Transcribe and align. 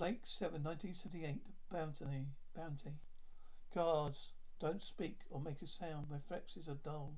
Blake 0.00 0.22
7, 0.24 0.62
1978. 0.62 1.42
Bounty. 1.70 2.28
Bounty. 2.56 2.92
Guards, 3.74 4.30
don't 4.58 4.80
speak 4.80 5.18
or 5.28 5.42
make 5.42 5.60
a 5.60 5.66
sound. 5.66 6.06
My 6.08 6.16
reflexes 6.16 6.68
are 6.68 6.74
dull. 6.82 7.16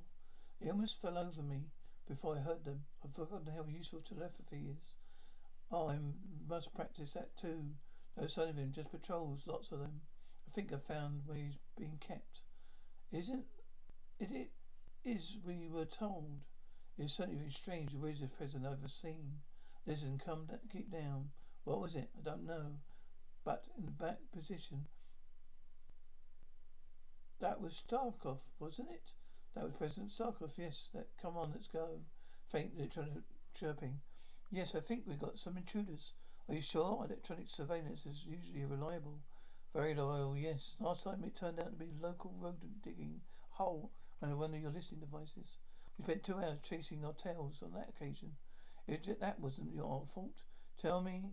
They 0.60 0.68
almost 0.68 1.00
fell 1.00 1.16
over 1.16 1.42
me 1.42 1.68
before 2.08 2.34
I 2.34 2.40
heard 2.40 2.64
them. 2.64 2.80
I've 3.04 3.14
forgotten 3.14 3.54
how 3.54 3.66
useful 3.68 4.00
telepathy 4.00 4.66
is. 4.76 4.94
Oh, 5.70 5.90
I 5.90 5.98
must 6.48 6.74
practice 6.74 7.12
that 7.12 7.36
too. 7.36 7.66
No 8.20 8.26
sign 8.26 8.48
of 8.48 8.56
him, 8.56 8.72
just 8.72 8.90
patrols, 8.90 9.42
lots 9.46 9.70
of 9.70 9.78
them. 9.78 10.00
I 10.48 10.50
think 10.50 10.72
I 10.72 10.78
found 10.78 11.20
where 11.24 11.38
he's 11.38 11.58
being 11.78 11.98
kept. 12.00 12.40
Isn't 13.12 13.44
it? 14.18 14.28
It 14.28 14.50
is 15.04 15.36
we 15.46 15.68
were 15.72 15.84
told. 15.84 16.40
It's 16.98 17.14
certainly 17.14 17.48
strange 17.50 17.92
the 17.92 17.98
weirdest 17.98 18.36
present 18.36 18.66
I've 18.66 18.72
ever 18.72 18.88
seen. 18.88 19.34
Listen, 19.86 20.20
come, 20.24 20.48
keep 20.72 20.90
down. 20.90 21.28
What 21.64 21.80
was 21.80 21.94
it? 21.94 22.10
I 22.18 22.22
don't 22.24 22.46
know. 22.46 22.78
But 23.44 23.64
in 23.78 23.84
the 23.84 23.90
back 23.90 24.18
position. 24.36 24.86
That 27.40 27.60
was 27.60 27.82
Sarkoff, 27.90 28.40
wasn't 28.58 28.90
it? 28.90 29.12
That 29.54 29.64
was 29.64 29.72
President 29.76 30.12
Sarkoff, 30.12 30.56
yes. 30.56 30.88
That, 30.94 31.08
come 31.20 31.36
on, 31.36 31.50
let's 31.52 31.68
go. 31.68 32.00
Faint 32.48 32.72
electronic 32.76 33.12
chirping. 33.58 34.00
Yes, 34.50 34.74
I 34.74 34.80
think 34.80 35.02
we 35.06 35.14
got 35.14 35.38
some 35.38 35.56
intruders. 35.56 36.12
Are 36.48 36.54
you 36.54 36.60
sure? 36.60 37.04
Electronic 37.04 37.48
surveillance 37.48 38.06
is 38.06 38.26
usually 38.26 38.64
reliable. 38.64 39.20
Very 39.74 39.94
loyal, 39.94 40.36
yes. 40.36 40.74
Last 40.80 41.04
time 41.04 41.24
it 41.24 41.34
turned 41.34 41.58
out 41.58 41.72
to 41.72 41.78
be 41.78 41.90
a 41.90 42.06
local 42.06 42.34
rodent 42.38 42.82
digging 42.82 43.20
hole 43.50 43.90
under 44.22 44.36
one 44.36 44.54
of 44.54 44.60
your 44.60 44.70
listening 44.70 45.00
devices. 45.00 45.58
We 45.98 46.04
spent 46.04 46.22
two 46.22 46.36
hours 46.36 46.58
chasing 46.62 47.04
our 47.04 47.14
tails 47.14 47.62
on 47.62 47.72
that 47.72 47.88
occasion. 47.88 48.32
It, 48.86 49.08
that 49.20 49.40
wasn't 49.40 49.74
your 49.74 50.04
fault. 50.06 50.42
Tell 50.80 51.00
me. 51.00 51.30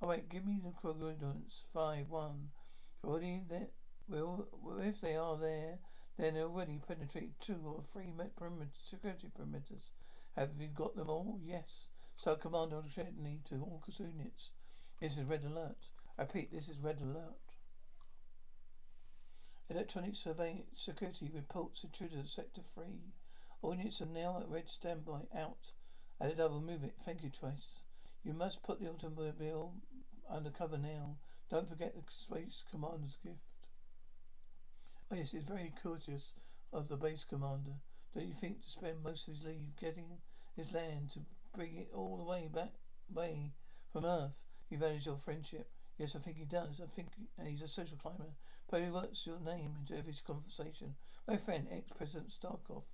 Oh 0.00 0.06
wait, 0.06 0.28
give 0.28 0.46
me 0.46 0.60
the 0.62 0.70
coordinates. 0.70 1.62
Five 1.72 2.08
one. 2.08 2.48
Already 3.04 3.42
there. 3.48 3.68
Well, 4.08 4.48
if 4.80 5.00
they 5.00 5.16
are 5.16 5.36
there, 5.36 5.78
then 6.18 6.34
they 6.34 6.40
already 6.40 6.80
penetrated 6.86 7.40
two 7.40 7.60
or 7.64 7.82
three 7.92 8.12
perimeter, 8.36 8.70
security 8.82 9.28
perimeters. 9.28 9.90
Have 10.36 10.50
you 10.58 10.68
got 10.68 10.96
them 10.96 11.10
all? 11.10 11.38
Yes. 11.44 11.88
So 12.16 12.36
command 12.36 12.72
urgently 12.72 13.40
to 13.48 13.56
all 13.56 13.82
units. 13.98 14.50
This 15.00 15.18
is 15.18 15.24
red 15.24 15.44
alert. 15.44 15.90
I 16.18 16.22
repeat, 16.22 16.52
this 16.52 16.68
is 16.68 16.80
red 16.80 17.00
alert. 17.00 17.38
Electronic 19.70 20.16
survey 20.16 20.64
security 20.74 21.30
reports 21.32 21.84
intruders 21.84 22.20
at 22.20 22.28
sector 22.28 22.62
three. 22.74 23.12
All 23.62 23.74
units 23.74 24.00
are 24.00 24.06
now 24.06 24.38
at 24.40 24.48
red 24.48 24.70
standby 24.70 25.22
out. 25.36 25.72
At 26.20 26.32
a 26.32 26.34
double 26.34 26.60
move 26.60 26.82
it. 26.82 26.94
Thank 27.04 27.22
you, 27.22 27.30
Trace. 27.30 27.82
You 28.24 28.32
must 28.32 28.62
put 28.62 28.80
the 28.80 28.88
automobile 28.88 29.74
under 30.30 30.50
cover 30.50 30.78
now. 30.78 31.16
Don't 31.50 31.68
forget 31.68 31.94
the 31.94 32.02
space 32.10 32.62
commander's 32.70 33.16
gift. 33.22 33.38
Oh 35.10 35.16
yes, 35.16 35.32
it's 35.32 35.48
very 35.48 35.72
courteous 35.82 36.34
of 36.72 36.88
the 36.88 36.96
base 36.96 37.24
commander. 37.24 37.80
Don't 38.14 38.26
you 38.28 38.34
think 38.34 38.62
to 38.62 38.70
spend 38.70 39.02
most 39.02 39.28
of 39.28 39.34
his 39.34 39.44
leave 39.44 39.76
getting 39.80 40.18
his 40.56 40.72
land 40.72 41.10
to 41.12 41.20
bring 41.54 41.76
it 41.76 41.90
all 41.94 42.16
the 42.16 42.24
way 42.24 42.48
back 42.52 42.72
way 43.12 43.52
from 43.90 44.04
Earth? 44.04 44.38
He 44.68 44.76
values 44.76 45.06
your 45.06 45.16
friendship. 45.16 45.70
Yes, 45.96 46.14
I 46.14 46.18
think 46.18 46.36
he 46.36 46.44
does. 46.44 46.80
I 46.82 46.86
think 46.86 47.08
he's 47.44 47.62
a 47.62 47.68
social 47.68 47.96
climber. 47.96 48.34
Probably 48.68 48.90
works 48.90 49.26
your 49.26 49.40
name 49.40 49.76
into 49.80 49.96
every 49.96 50.14
conversation. 50.26 50.94
My 51.26 51.36
friend, 51.38 51.66
ex-President 51.72 52.30
Sarkoff. 52.30 52.84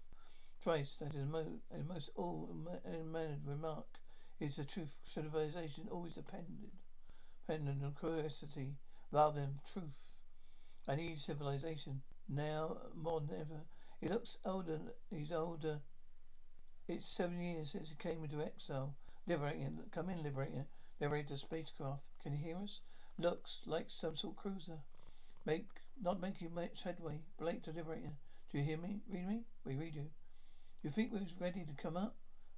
Trace, 0.63 0.97
that 1.01 1.15
is 1.15 1.23
a, 1.23 1.27
mo- 1.27 1.61
a 1.71 1.83
most 1.83 2.11
all-mannered 2.15 3.45
remark. 3.45 3.99
It's 4.41 4.57
the 4.57 4.65
truth. 4.65 4.97
Civilization 5.05 5.89
always 5.91 6.15
depended, 6.15 6.71
dependent 7.47 7.83
on 7.85 7.95
curiosity 7.99 8.75
rather 9.11 9.41
than 9.41 9.61
truth. 9.71 10.15
I 10.89 10.97
need 10.97 11.19
civilization 11.21 12.03
now 12.29 12.77
more 12.95 13.21
than 13.21 13.41
ever. 13.41 13.61
He 14.01 14.09
looks 14.09 14.39
older. 14.45 14.81
He's 15.11 15.33
older. 15.33 15.81
It's 16.89 17.07
seven 17.07 17.41
years 17.41 17.71
since 17.73 17.89
he 17.89 17.97
came 17.97 18.23
into 18.23 18.43
exile. 18.43 18.95
Liberating. 19.27 19.79
Come 19.93 20.11
in, 20.11 20.23
liberator. 20.23 20.67
Liberate 21.01 21.29
the 21.29 21.39
spacecraft. 21.39 22.03
Can 22.23 22.33
you 22.33 22.39
hear 22.39 22.57
us? 22.57 22.81
Looks 23.19 23.61
like 23.67 23.87
some 23.89 24.17
sort 24.17 24.35
of 24.35 24.43
cruiser. 24.43 24.79
Make 25.47 25.67
not 26.03 26.21
making 26.21 26.55
much 26.55 26.83
headway. 26.83 27.21
Blake 27.39 27.63
to 27.65 27.71
liberator. 27.71 28.13
Do 28.51 28.59
you 28.59 28.65
hear 28.65 28.79
me? 28.79 29.01
Read 29.09 29.29
me? 29.29 29.41
We 29.65 29.77
read 29.77 29.95
you. 29.95 30.07
You 30.83 30.91
think 30.91 31.13
we're 31.13 31.21
ready 31.41 31.65
to 31.65 31.83
come 31.83 31.97
up? 31.97 32.17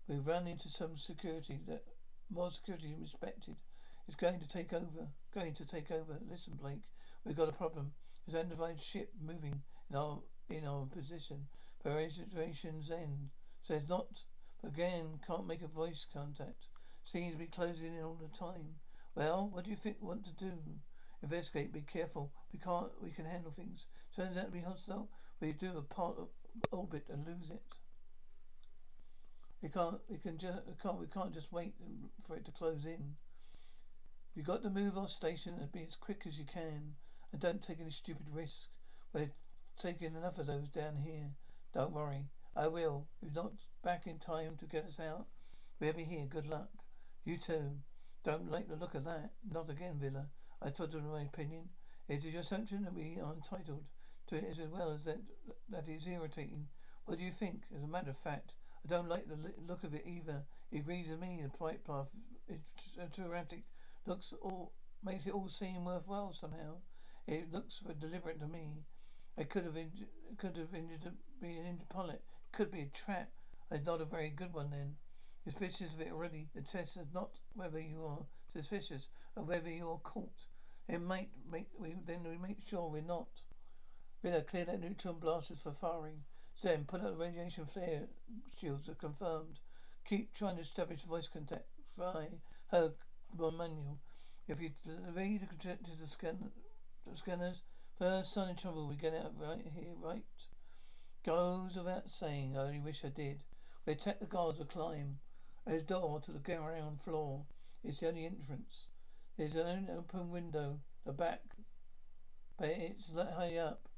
We've 0.08 0.26
run 0.26 0.46
into 0.46 0.68
some 0.68 0.96
security 0.96 1.60
that 1.68 1.84
more 2.30 2.50
security 2.50 2.92
than 2.92 3.02
expected. 3.02 3.56
It's 4.06 4.16
going 4.16 4.40
to 4.40 4.48
take 4.48 4.72
over. 4.72 5.08
Going 5.34 5.54
to 5.54 5.64
take 5.64 5.90
over. 5.90 6.18
Listen, 6.30 6.54
Blake. 6.60 6.82
We've 7.24 7.36
got 7.36 7.48
a 7.48 7.52
problem. 7.52 7.92
There's 8.26 8.34
an 8.34 8.50
undefined 8.50 8.80
ship 8.80 9.10
moving 9.20 9.62
in 9.90 9.96
our 9.96 10.20
in 10.48 10.64
our 10.64 10.86
position. 10.86 11.46
Situation's 11.82 12.90
end. 12.90 13.30
Says 13.62 13.82
not 13.88 14.24
again, 14.64 15.20
can't 15.26 15.46
make 15.46 15.62
a 15.62 15.68
voice 15.68 16.06
contact. 16.12 16.66
Seems 17.04 17.32
to 17.32 17.38
be 17.38 17.46
closing 17.46 17.94
in 17.94 18.02
all 18.02 18.18
the 18.20 18.36
time. 18.36 18.76
Well, 19.14 19.48
what 19.52 19.64
do 19.64 19.70
you 19.70 19.76
think 19.76 19.96
want 20.00 20.24
to 20.24 20.32
do? 20.32 20.52
Investigate, 21.22 21.72
be 21.72 21.80
careful. 21.80 22.32
We 22.52 22.58
can't 22.58 22.90
we 23.02 23.10
can 23.10 23.24
handle 23.24 23.50
things. 23.50 23.86
Turns 24.14 24.36
out 24.36 24.46
to 24.46 24.50
be 24.50 24.60
hostile, 24.60 25.08
we 25.40 25.52
do 25.52 25.76
a 25.76 25.82
part 25.82 26.16
of 26.18 26.28
orbit 26.70 27.06
and 27.10 27.26
lose 27.26 27.50
it. 27.50 27.62
We 29.62 29.68
can't 29.68 29.98
we 30.08 30.18
can 30.18 30.38
just 30.38 30.58
can't 30.82 30.98
we 30.98 31.06
can't 31.06 31.32
just 31.32 31.52
wait 31.52 31.74
for 32.26 32.36
it 32.36 32.44
to 32.46 32.52
close 32.52 32.84
in. 32.84 33.16
You've 34.36 34.46
got 34.46 34.62
to 34.64 34.70
move 34.70 34.98
our 34.98 35.08
station 35.08 35.54
and 35.58 35.72
be 35.72 35.82
as 35.88 35.96
quick 35.96 36.24
as 36.26 36.38
you 36.38 36.44
can. 36.44 36.96
And 37.32 37.40
don't 37.40 37.62
take 37.62 37.80
any 37.80 37.90
stupid 37.90 38.26
risk. 38.30 38.68
We're 39.14 39.30
taking 39.80 40.14
enough 40.14 40.38
of 40.38 40.46
those 40.46 40.68
down 40.68 40.98
here. 41.02 41.30
Don't 41.72 41.94
worry. 41.94 42.26
I 42.54 42.66
will. 42.66 43.06
If 43.22 43.34
not 43.34 43.52
back 43.82 44.06
in 44.06 44.18
time 44.18 44.56
to 44.58 44.66
get 44.66 44.84
us 44.84 45.00
out, 45.00 45.26
we'll 45.80 45.94
be 45.94 46.04
here. 46.04 46.26
Good 46.28 46.46
luck. 46.46 46.68
You 47.24 47.38
too. 47.38 47.78
Don't 48.24 48.50
like 48.50 48.68
the 48.68 48.76
look 48.76 48.94
of 48.94 49.04
that. 49.04 49.30
Not 49.50 49.70
again, 49.70 49.96
Vila. 49.98 50.26
I 50.60 50.68
told 50.68 50.92
you 50.92 51.00
my 51.00 51.22
opinion. 51.22 51.70
It 52.06 52.18
is 52.18 52.26
your 52.26 52.40
assumption 52.40 52.84
that 52.84 52.94
we 52.94 53.18
are 53.22 53.32
entitled 53.32 53.84
to 54.28 54.36
it 54.36 54.44
as 54.50 54.68
well 54.68 54.90
as 54.90 55.06
that 55.06 55.20
that 55.70 55.88
is 55.88 56.06
irritating. 56.06 56.66
What 57.06 57.18
do 57.18 57.24
you 57.24 57.32
think? 57.32 57.62
As 57.74 57.82
a 57.84 57.88
matter 57.88 58.10
of 58.10 58.18
fact, 58.18 58.52
I 58.84 58.88
don't 58.88 59.08
like 59.08 59.28
the 59.28 59.38
look 59.66 59.82
of 59.82 59.94
it 59.94 60.04
either. 60.06 60.42
It 60.70 60.78
agrees 60.80 61.08
with 61.08 61.20
me. 61.20 61.40
The 61.42 61.56
flight 61.56 61.84
path 61.86 62.08
is 62.48 62.60
too 63.12 63.24
erratic. 63.24 63.64
Looks 64.06 64.32
all 64.40 64.72
makes 65.02 65.26
it 65.26 65.34
all 65.34 65.48
seem 65.48 65.84
worthwhile 65.84 66.32
somehow. 66.32 66.78
It 67.26 67.52
looks 67.52 67.82
deliberate 67.98 68.40
to 68.40 68.46
me. 68.46 68.84
It 69.36 69.50
could 69.50 69.64
have 69.64 69.74
inj- 69.74 70.06
could 70.38 70.56
have 70.56 70.74
injured 70.74 71.12
be 71.40 71.56
an 71.56 71.66
injured 71.66 71.88
pilot. 71.88 72.22
Could 72.52 72.70
be 72.70 72.82
a 72.82 72.86
trap. 72.86 73.30
It's 73.70 73.86
not 73.86 74.00
a 74.00 74.04
very 74.04 74.30
good 74.30 74.54
one 74.54 74.70
then. 74.70 74.94
Suspicious 75.44 75.94
of 75.94 76.00
it 76.00 76.12
already. 76.12 76.48
The 76.54 76.62
test 76.62 76.96
is 76.96 77.08
not 77.12 77.30
whether 77.54 77.80
you 77.80 78.04
are 78.04 78.26
suspicious 78.52 79.08
or 79.34 79.44
whether 79.44 79.70
you're 79.70 80.00
caught. 80.02 80.46
It 80.88 81.00
might 81.00 81.30
make 81.50 81.68
we 81.78 81.96
then 82.06 82.22
we 82.22 82.38
make 82.38 82.66
sure 82.66 82.88
we're 82.88 83.02
not. 83.02 83.28
Vila, 84.22 84.42
clear 84.42 84.64
that 84.66 84.80
neutron 84.80 85.18
blasters 85.18 85.60
for 85.60 85.72
firing. 85.72 86.22
Then 86.62 86.84
put 86.84 87.02
out 87.02 87.18
the 87.18 87.24
radiation 87.24 87.66
flare 87.66 88.08
shields 88.58 88.88
are 88.88 88.94
confirmed. 88.94 89.58
Keep 90.08 90.32
trying 90.32 90.56
to 90.56 90.62
establish 90.62 91.02
voice 91.02 91.28
contact. 91.28 91.66
Fry 91.96 92.28
her 92.68 92.92
manual. 93.38 93.98
If 94.48 94.60
you 94.60 94.70
read 95.14 95.40
the 95.40 95.96
the 96.00 96.08
scan 96.08 96.50
scanners. 97.14 97.62
First 97.98 98.34
sign 98.34 98.50
of 98.50 98.60
trouble, 98.60 98.88
we 98.88 98.96
get 98.96 99.14
out 99.14 99.32
right 99.40 99.64
here, 99.74 99.94
right? 100.00 100.22
Goes 101.24 101.76
without 101.76 102.10
saying, 102.10 102.56
I 102.56 102.60
only 102.60 102.80
wish 102.80 103.04
I 103.04 103.08
did. 103.08 103.40
We 103.86 103.94
attack 103.94 104.20
the 104.20 104.26
guards 104.26 104.60
or 104.60 104.64
climb. 104.64 105.18
A 105.66 105.80
door 105.80 106.20
to 106.20 106.32
the 106.32 106.38
ground 106.38 107.00
floor. 107.02 107.46
It's 107.82 108.00
the 108.00 108.08
only 108.08 108.26
entrance. 108.26 108.88
There's 109.36 109.56
an 109.56 109.88
open 109.96 110.30
window, 110.30 110.80
the 111.04 111.12
back, 111.12 111.42
but 112.58 112.68
it's 112.68 113.08
that 113.08 113.34
high 113.36 113.56
up. 113.56 113.88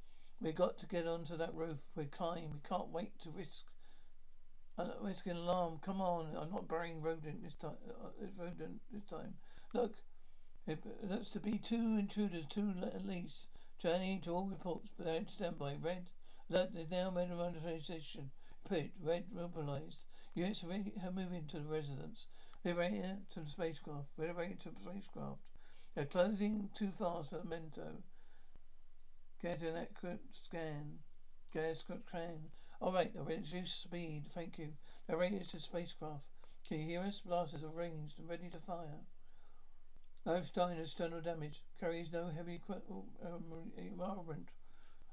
We 0.40 0.52
got 0.52 0.79
to 0.79 0.87
get 0.87 1.06
onto 1.06 1.37
that 1.37 1.55
roof. 1.55 1.79
We 1.94 2.06
climb. 2.06 2.50
We 2.52 2.69
can't 2.69 2.88
wait 2.88 3.19
to 3.20 3.31
risk 3.31 3.67
uh, 4.78 4.90
risk 5.02 5.26
an 5.26 5.36
alarm. 5.36 5.80
Come 5.84 6.00
on! 6.00 6.36
I'm 6.36 6.50
not 6.50 6.69
burying 6.69 7.02
rodent 7.02 7.42
this 7.42 7.54
time. 7.54 7.76
Uh, 7.88 8.26
rodent 8.38 8.80
this 8.92 9.04
time. 9.04 9.34
Look, 9.75 9.96
it 10.66 10.84
looks 11.02 11.30
to 11.30 11.40
be 11.40 11.58
two 11.58 11.96
intruders, 11.98 12.44
two 12.48 12.75
at 12.82 13.06
least. 13.06 13.48
Journey 13.78 14.20
to 14.25 14.30
all 14.30 14.46
reports, 14.46 14.90
but 14.98 15.30
stand 15.30 15.58
by. 15.58 15.76
Red 15.80 16.10
alert 16.50 16.70
is 16.76 16.90
now 16.90 17.10
made 17.10 17.30
around 17.30 17.54
the 17.54 17.82
station. 17.82 18.30
Put 18.69 18.90
red 19.02 19.26
mobilized. 19.32 20.04
Units 20.34 20.64
are 20.64 21.10
moving 21.10 21.46
to 21.48 21.58
the 21.58 21.69
residence. 21.69 22.26
Liberator 22.64 23.19
to 23.30 23.40
the 23.40 23.48
spacecraft. 23.48 24.08
Liberator 24.19 24.56
to 24.56 24.70
the 24.70 24.80
spacecraft. 24.80 25.40
They're 25.94 26.04
closing 26.04 26.70
too 26.75 26.90
fast 26.90 27.32
at 27.32 27.46
Mento. 27.46 28.02
Get 29.40 29.62
an 29.62 29.76
accurate 29.76 30.20
scan. 30.32 30.98
Get 31.52 31.64
an 31.64 31.70
accurate 32.82 33.12
scan. 33.12 33.14
Alright, 33.14 33.14
the 33.14 33.22
reduce 33.22 33.72
speed. 33.72 34.25
Thank 34.28 34.58
you. 34.58 34.69
The 35.06 35.16
Liberator 35.16 35.44
to 35.44 35.60
spacecraft. 35.60 36.25
Can 36.66 36.80
you 36.80 36.86
hear 36.86 37.00
us? 37.00 37.20
Blasters 37.20 37.62
are 37.62 37.69
ranged 37.69 38.19
and 38.19 38.28
ready 38.28 38.48
to 38.50 38.58
fire. 38.58 39.04
No 40.26 40.42
dying 40.54 40.78
external 40.78 41.20
damage. 41.20 41.62
Carries 41.80 42.12
no 42.12 42.30
heavy 42.34 42.60
oh, 42.70 43.04
um, 43.25 44.00
armament. 44.00 44.48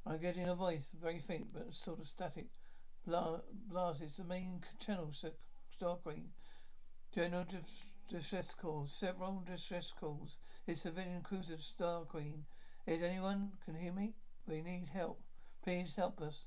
I'm 0.05 0.19
getting 0.19 0.47
a 0.47 0.55
voice, 0.55 0.89
very 1.01 1.19
faint 1.19 1.53
but 1.53 1.73
sort 1.73 1.99
of 1.99 2.05
static. 2.05 2.47
Bla- 3.07 3.41
blast 3.69 4.01
is 4.01 4.17
the 4.17 4.23
main 4.23 4.61
channel, 4.85 5.11
Star 5.13 5.95
Queen. 5.95 6.29
General 7.13 7.45
distress 8.09 8.53
calls, 8.53 8.91
several 8.91 9.43
distress 9.49 9.91
calls. 9.97 10.37
It's 10.67 10.81
civilian 10.81 11.21
cruiser 11.21 11.57
Star 11.57 12.01
Queen. 12.01 12.45
Is 12.85 13.01
anyone 13.01 13.53
can 13.63 13.75
hear 13.75 13.93
me? 13.93 14.13
We 14.47 14.61
need 14.61 14.89
help. 14.93 15.21
Please 15.63 15.95
help 15.95 16.21
us. 16.21 16.45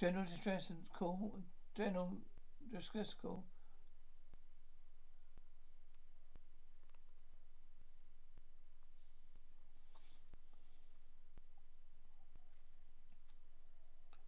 General 0.00 0.24
distress 0.24 0.72
call. 0.98 1.42
General 1.76 2.16
distress 2.72 3.12
call. 3.12 3.44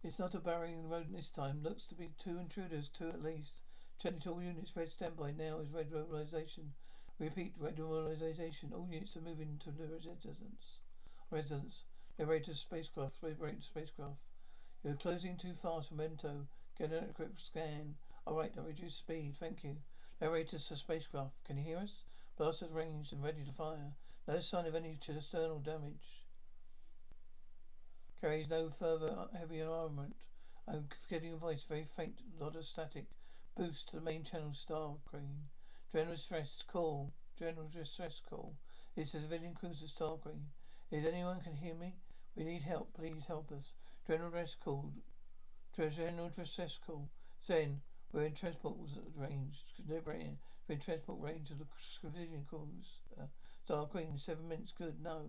It's 0.03 0.19
not 0.19 0.35
a 0.35 0.39
barring 0.39 0.87
road 0.87 1.07
this 1.09 1.31
time. 1.31 1.63
Looks 1.63 1.87
to 1.87 1.95
be 1.95 2.11
two 2.19 2.37
intruders, 2.37 2.87
two 2.87 3.07
at 3.07 3.23
least. 3.23 3.61
Checking 3.99 4.19
to 4.19 4.29
all 4.29 4.43
units. 4.43 4.75
Red 4.75 4.91
standby 4.91 5.31
now 5.31 5.57
is 5.57 5.71
red 5.71 5.91
mobilization. 5.91 6.73
Repeat 7.17 7.53
red 7.57 7.79
mobilization. 7.79 8.73
All 8.75 8.87
units 8.91 9.17
are 9.17 9.21
moving 9.21 9.59
to 9.63 9.71
the 9.71 9.87
residence. 9.87 10.81
Residence. 11.31 11.85
Liberator 12.19 12.53
spacecraft. 12.53 13.23
Liberator 13.23 13.61
spacecraft. 13.61 14.19
You're 14.83 14.95
closing 14.95 15.37
too 15.37 15.53
fast, 15.53 15.91
Memento. 15.91 16.47
Get 16.77 16.91
a 16.91 17.13
quick 17.13 17.37
scan. 17.37 17.95
Alright, 18.27 18.53
I'll 18.57 18.65
reduce 18.65 18.95
speed. 18.95 19.35
Thank 19.39 19.63
you. 19.63 19.77
Narrator 20.19 20.57
to 20.57 20.75
spacecraft. 20.75 21.43
Can 21.45 21.57
you 21.57 21.63
hear 21.63 21.77
us? 21.77 22.03
Blasters 22.37 22.71
ranged 22.71 23.13
and 23.13 23.23
ready 23.23 23.43
to 23.45 23.51
fire. 23.53 23.93
No 24.27 24.39
sign 24.39 24.65
of 24.65 24.75
any 24.75 24.97
external 25.07 25.59
damage. 25.59 26.25
Carries 28.19 28.49
no 28.49 28.69
further 28.69 29.15
heavy 29.37 29.61
armament. 29.61 30.15
Oh, 30.67 30.73
I'm 30.73 30.85
getting 31.09 31.33
a 31.33 31.37
voice 31.37 31.65
very 31.65 31.85
faint, 31.85 32.21
lot 32.39 32.55
of 32.55 32.65
static. 32.65 33.05
Boost 33.57 33.89
to 33.89 33.97
the 33.97 34.01
main 34.01 34.23
channel 34.23 34.53
star 34.53 34.95
queen. 35.05 35.49
General 35.91 36.15
stress 36.15 36.63
call. 36.65 37.11
General 37.37 37.67
distress 37.67 38.21
call. 38.27 38.55
It's 38.95 39.13
a 39.13 39.19
civilian 39.19 39.53
cruiser 39.53 39.87
star 39.87 40.15
queen. 40.17 40.47
Is 40.91 41.05
anyone 41.05 41.41
can 41.41 41.55
hear 41.55 41.75
me? 41.75 41.95
We 42.35 42.43
need 42.43 42.63
help. 42.63 42.93
Please 42.93 43.23
help 43.27 43.51
us. 43.51 43.73
General 44.07 44.31
distress 44.31 44.55
call. 44.63 44.91
General 45.75 46.29
distress 46.29 46.79
call. 46.85 47.09
Zen. 47.43 47.81
We're 48.11 48.23
in 48.23 48.33
transport 48.33 48.75
range. 49.15 49.63
Liberating. 49.87 50.37
We're 50.67 50.75
in 50.75 50.81
transport 50.81 51.19
range 51.21 51.51
of 51.51 51.59
the 51.59 51.65
civilian 51.79 52.45
calls. 52.49 52.99
Uh, 53.19 53.25
star 53.63 53.85
queen. 53.85 54.17
Seven 54.17 54.47
minutes. 54.47 54.71
Good. 54.71 54.95
No. 55.01 55.21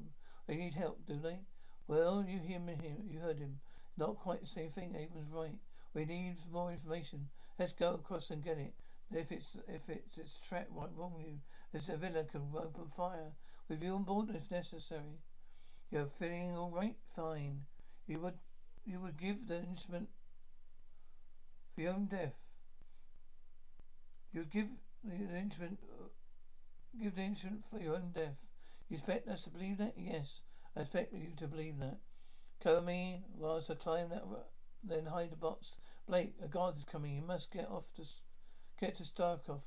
They 0.47 0.57
need 0.57 0.75
help, 0.75 1.07
do 1.07 1.19
they? 1.23 1.39
Well, 1.87 2.25
you 2.27 2.39
hear 2.39 2.59
him, 2.59 2.71
you 3.09 3.21
heard 3.21 3.39
him. 3.39 3.61
Not 3.97 4.17
quite 4.17 4.41
the 4.41 4.47
same 4.47 4.71
thing. 4.71 4.95
Avon's 4.97 5.31
right. 5.31 5.59
We 5.95 6.05
need 6.05 6.37
more 6.53 6.73
information. 6.73 7.29
Let's 7.59 7.73
go 7.73 7.95
across 7.95 8.31
and 8.31 8.43
get 8.43 8.59
it. 8.59 8.75
If 9.13 9.31
it's 9.31 9.57
if 9.69 9.89
it's, 9.89 10.19
it's 10.19 10.39
a 10.43 10.49
trap 10.49 10.69
right 10.71 10.89
wrong 10.97 11.15
you, 11.19 11.39
this 11.73 11.87
Vila 11.87 12.25
can 12.25 12.43
open 12.57 12.91
fire 12.97 13.33
with 13.69 13.83
you 13.83 13.95
on 13.95 14.03
board 14.03 14.31
if 14.35 14.51
necessary. 14.51 15.21
You're 15.91 16.07
feeling 16.07 16.57
all 16.57 16.71
right? 16.71 16.97
Fine. 17.15 17.61
You 18.07 18.21
would 18.21 18.39
you 18.87 19.01
would 19.01 19.19
give 19.19 19.49
the 19.49 19.63
instrument 19.63 20.09
for 21.75 21.81
your 21.81 21.93
own 21.93 22.07
death. 22.07 22.35
You 24.33 24.45
give 24.45 24.69
the, 25.03 25.27
the 25.27 25.39
instrument 25.39 25.79
give 27.01 27.17
the 27.17 27.23
instrument 27.23 27.65
for 27.71 27.79
your 27.81 27.95
own 27.95 28.13
death. 28.15 28.45
You 28.89 28.97
expect 28.97 29.29
us 29.29 29.43
to 29.43 29.51
believe 29.51 29.79
that? 29.79 29.95
Yes. 29.97 30.43
I 30.77 30.81
expect 30.81 31.13
you 31.13 31.29
to 31.37 31.47
believe 31.47 31.79
that. 31.79 31.99
Cover 32.63 32.81
me 32.81 33.23
whilst 33.37 33.71
I 33.71 33.75
climb 33.75 34.11
that, 34.11 34.25
then 34.83 35.07
hide 35.07 35.33
the 35.33 35.37
box. 35.37 35.79
Blake, 36.07 36.35
a 36.43 36.49
guard 36.49 36.77
is 36.79 36.85
coming. 36.85 37.15
You 37.15 37.23
must 37.23 37.53
get 37.53 37.69
off 37.69 37.93
to 37.97 38.03
get 38.81 38.97
to 38.97 39.03
Sarkoff. 39.03 39.63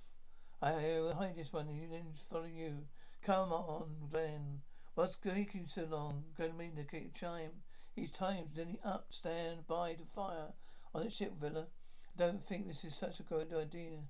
I 0.62 0.74
will 0.74 1.14
hide 1.14 1.36
this 1.36 1.54
one 1.54 1.68
and 1.68 1.78
you 1.78 1.88
then 1.90 2.14
follow 2.30 2.46
you. 2.46 2.88
Come 3.24 3.52
on, 3.52 4.10
Glenn. 4.12 4.62
What's 4.96 5.16
taking 5.16 5.68
so 5.68 5.86
long? 5.90 6.24
Going 6.38 6.58
to 6.58 6.64
indicate 6.64 7.12
a 7.16 7.20
chime. 7.20 7.52
Each 7.98 8.12
time's 8.12 8.56
nearly 8.56 8.80
up. 8.86 9.08
Stand 9.10 9.66
by 9.68 9.94
to 9.94 10.06
fire 10.06 10.54
on 10.94 11.04
the 11.04 11.10
ship 11.10 11.34
Vila. 11.42 11.62
I 11.62 12.16
don't 12.16 12.44
think 12.44 12.68
this 12.68 12.84
is 12.84 12.96
such 12.96 13.20
a 13.20 13.24
good 13.24 13.52
idea. 13.54 14.02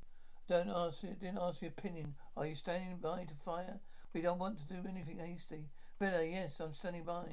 Don't 0.49 0.69
ask. 0.69 1.01
Didn't 1.01 1.39
ask 1.39 1.61
your 1.61 1.71
opinion. 1.71 2.15
Are 2.35 2.45
you 2.45 2.55
standing 2.55 2.97
by 3.01 3.23
to 3.23 3.33
fire? 3.33 3.79
We 4.13 4.21
don't 4.21 4.39
want 4.39 4.57
to 4.59 4.65
do 4.65 4.87
anything 4.87 5.19
hasty. 5.19 5.69
Vila, 5.99 6.25
yes, 6.25 6.59
I'm 6.59 6.73
standing 6.73 7.03
by. 7.03 7.23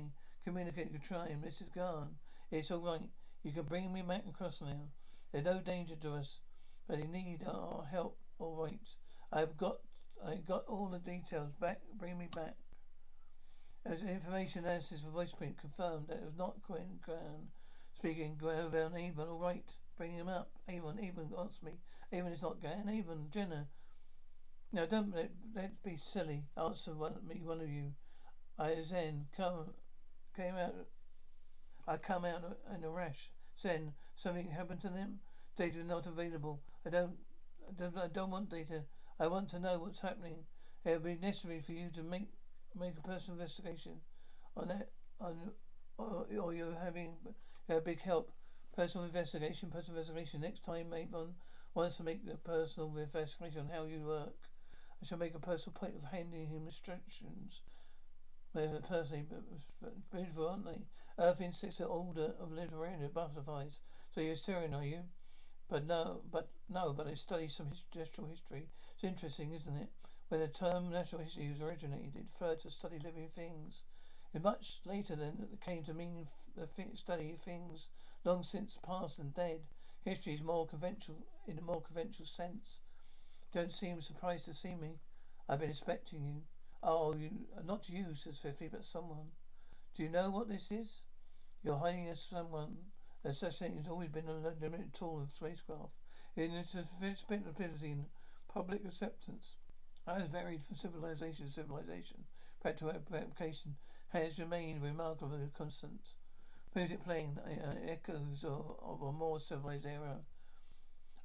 Communicate 0.44 0.92
with 0.92 1.02
Trime. 1.02 1.40
This 1.42 1.60
is 1.60 1.68
gone. 1.68 2.16
It's 2.50 2.70
all 2.70 2.78
right. 2.78 3.08
You 3.42 3.50
can 3.50 3.64
bring 3.64 3.92
me 3.92 4.02
back 4.02 4.22
across 4.28 4.60
now. 4.60 4.88
There's 5.32 5.44
no 5.44 5.60
danger 5.60 5.96
to 5.96 6.12
us, 6.14 6.38
but 6.88 6.98
you 6.98 7.08
need 7.08 7.40
our 7.46 7.84
help. 7.90 8.18
All 8.38 8.54
right. 8.54 8.88
I've 9.32 9.56
got, 9.56 9.78
I 10.24 10.36
got 10.36 10.64
all 10.68 10.88
the 10.88 10.98
details. 10.98 11.52
Back, 11.60 11.80
bring 11.98 12.16
me 12.16 12.28
back. 12.34 12.54
As 13.86 14.02
information 14.02 14.64
analysis 14.64 15.02
for 15.02 15.10
voice 15.10 15.34
print 15.34 15.58
confirmed 15.58 16.08
that 16.08 16.16
it 16.16 16.24
was 16.24 16.38
not 16.38 16.62
Quinn 16.62 16.98
Crown 17.02 17.48
speaking. 17.94 18.36
Grovan 18.38 18.96
Avon, 18.96 19.28
all 19.28 19.38
right. 19.38 19.70
Bring 19.96 20.12
him 20.12 20.28
up. 20.28 20.50
Avon, 20.68 20.98
Avon 21.02 21.28
wants 21.30 21.62
me. 21.62 21.72
Avon 22.12 22.32
is 22.32 22.42
not 22.42 22.62
Gan. 22.62 22.88
Avon, 22.88 23.26
Jenna. 23.30 23.68
Now 24.72 24.86
don't 24.86 25.14
let, 25.14 25.30
let's 25.54 25.76
be 25.84 25.96
silly. 25.96 26.44
Answer 26.56 26.94
one, 26.94 27.14
me, 27.28 27.42
one 27.44 27.60
of 27.60 27.68
you. 27.68 27.92
I 28.58 28.74
then 28.90 29.26
come 29.36 29.74
came 30.34 30.56
out. 30.56 30.74
I 31.86 31.96
come 31.98 32.24
out 32.24 32.42
in 32.74 32.84
a 32.84 32.90
rash. 32.90 33.30
Then 33.62 33.92
something 34.16 34.50
happened 34.50 34.80
to 34.80 34.88
them. 34.88 35.20
Data 35.56 35.84
not 35.84 36.06
available. 36.06 36.62
I 36.86 36.90
don't. 36.90 37.16
I 37.68 37.72
don't, 37.78 37.96
I 37.96 38.08
don't 38.08 38.30
want 38.30 38.50
data. 38.50 38.84
I 39.20 39.26
want 39.28 39.48
to 39.50 39.60
know 39.60 39.78
what's 39.78 40.00
happening. 40.00 40.44
It 40.84 40.90
will 40.90 41.00
be 41.00 41.16
necessary 41.16 41.60
for 41.60 41.72
you 41.72 41.90
to 41.94 42.02
make 42.02 42.30
make 42.78 42.98
a 42.98 43.02
personal 43.02 43.38
investigation 43.38 44.00
on 44.56 44.68
that. 44.68 44.90
On 45.20 45.36
or, 45.96 46.26
or 46.40 46.54
you're 46.54 46.74
having 46.74 47.14
a 47.68 47.80
big 47.80 48.00
help. 48.00 48.32
Personal 48.74 49.06
investigation. 49.06 49.70
Personal 49.70 49.98
investigation. 50.00 50.40
Next 50.40 50.64
time, 50.64 50.92
Avon 50.92 51.34
wants 51.74 51.96
to 51.98 52.04
make 52.04 52.20
a 52.32 52.36
personal 52.36 52.96
investigation 52.96 53.60
on 53.60 53.68
how 53.68 53.84
you 53.84 54.00
work. 54.04 54.34
I 55.02 55.06
shall 55.06 55.18
make 55.18 55.34
a 55.34 55.38
personal 55.38 55.74
point 55.74 55.94
of 55.96 56.10
handing 56.10 56.46
him 56.48 56.66
instructions 56.66 57.62
personally, 58.54 59.26
but 59.80 60.10
beautiful, 60.12 60.48
aren't 60.48 60.64
they? 60.64 60.80
Earth 61.18 61.40
insects 61.40 61.80
are 61.80 61.84
order 61.86 62.34
of 62.40 62.52
literary 62.52 62.94
and 62.94 63.12
butterflies. 63.12 63.80
So 64.14 64.20
you're 64.20 64.32
Asturian, 64.32 64.74
are 64.74 64.84
you? 64.84 65.00
But 65.68 65.86
no, 65.86 66.20
but 66.30 66.50
no, 66.68 66.92
but 66.92 67.06
I 67.06 67.14
study 67.14 67.48
some 67.48 67.70
natural 67.94 68.28
history. 68.28 68.68
It's 68.94 69.04
interesting, 69.04 69.52
isn't 69.52 69.76
it? 69.76 69.88
When 70.34 70.40
the 70.40 70.48
term 70.48 70.90
natural 70.90 71.22
history 71.22 71.48
was 71.48 71.60
originated, 71.60 72.16
it 72.16 72.24
referred 72.32 72.58
to 72.62 72.70
study 72.72 72.98
living 72.98 73.28
things. 73.28 73.84
It's 74.32 74.42
much 74.42 74.80
later 74.84 75.14
than 75.14 75.46
it 75.52 75.60
came 75.60 75.84
to 75.84 75.94
mean 75.94 76.26
the 76.56 76.66
study 76.96 77.30
of 77.30 77.38
things 77.38 77.88
long 78.24 78.42
since 78.42 78.76
past 78.84 79.20
and 79.20 79.32
dead. 79.32 79.60
History 80.04 80.34
is 80.34 80.42
more 80.42 80.66
conventional 80.66 81.24
in 81.46 81.56
a 81.56 81.62
more 81.62 81.80
conventional 81.80 82.26
sense. 82.26 82.80
Don't 83.52 83.72
seem 83.72 84.00
surprised 84.00 84.46
to 84.46 84.54
see 84.54 84.74
me. 84.74 84.98
I've 85.48 85.60
been 85.60 85.70
expecting 85.70 86.24
you. 86.24 86.42
Oh, 86.82 87.14
you, 87.14 87.30
not 87.64 87.88
you, 87.88 88.06
says 88.16 88.40
Fifi, 88.40 88.66
but 88.66 88.84
someone. 88.84 89.28
Do 89.96 90.02
you 90.02 90.08
know 90.08 90.30
what 90.30 90.48
this 90.48 90.72
is? 90.72 91.02
You're 91.62 91.78
hiding 91.78 92.08
as 92.08 92.20
someone. 92.20 92.76
Assassination 93.24 93.84
has 93.84 93.88
always 93.88 94.08
been 94.08 94.26
a 94.26 94.52
limited 94.60 94.94
tool 94.94 95.22
of 95.22 95.30
spacecraft. 95.30 95.92
In 96.34 96.50
its 96.50 96.74
ability 96.74 97.92
and 97.92 98.06
public 98.52 98.84
acceptance 98.84 99.54
has 100.06 100.28
varied 100.28 100.62
from 100.62 100.76
civilization 100.76 101.46
to 101.46 101.52
civilization. 101.52 102.24
Practical 102.60 102.90
application 102.90 103.76
has 104.08 104.38
remained 104.38 104.82
remarkably 104.82 105.38
constant. 105.56 106.00
Music 106.74 107.04
playing 107.04 107.38
uh, 107.46 107.74
echoes 107.88 108.44
of, 108.44 108.76
of 108.82 109.02
a 109.02 109.12
more 109.12 109.38
civilized 109.38 109.86
era. 109.86 110.18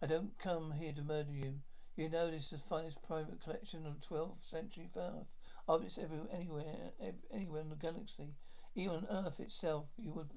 I 0.01 0.05
don't 0.05 0.37
come 0.37 0.73
here 0.79 0.93
to 0.93 1.01
murder 1.01 1.31
you. 1.31 1.55
You 1.95 2.09
know 2.09 2.31
this 2.31 2.53
is 2.53 2.61
the 2.61 2.67
finest 2.67 3.03
private 3.03 3.43
collection 3.43 3.85
of 3.85 3.99
12th 3.99 4.41
century 4.41 4.89
Earth 4.95 5.27
objects 5.67 5.99
every, 6.01 6.19
anywhere, 6.33 6.91
anywhere 7.33 7.61
in 7.61 7.69
the 7.69 7.75
galaxy. 7.75 8.35
Even 8.75 8.95
on 8.95 9.07
Earth 9.09 9.39
itself, 9.39 9.87
you 9.97 10.13
would 10.13 10.29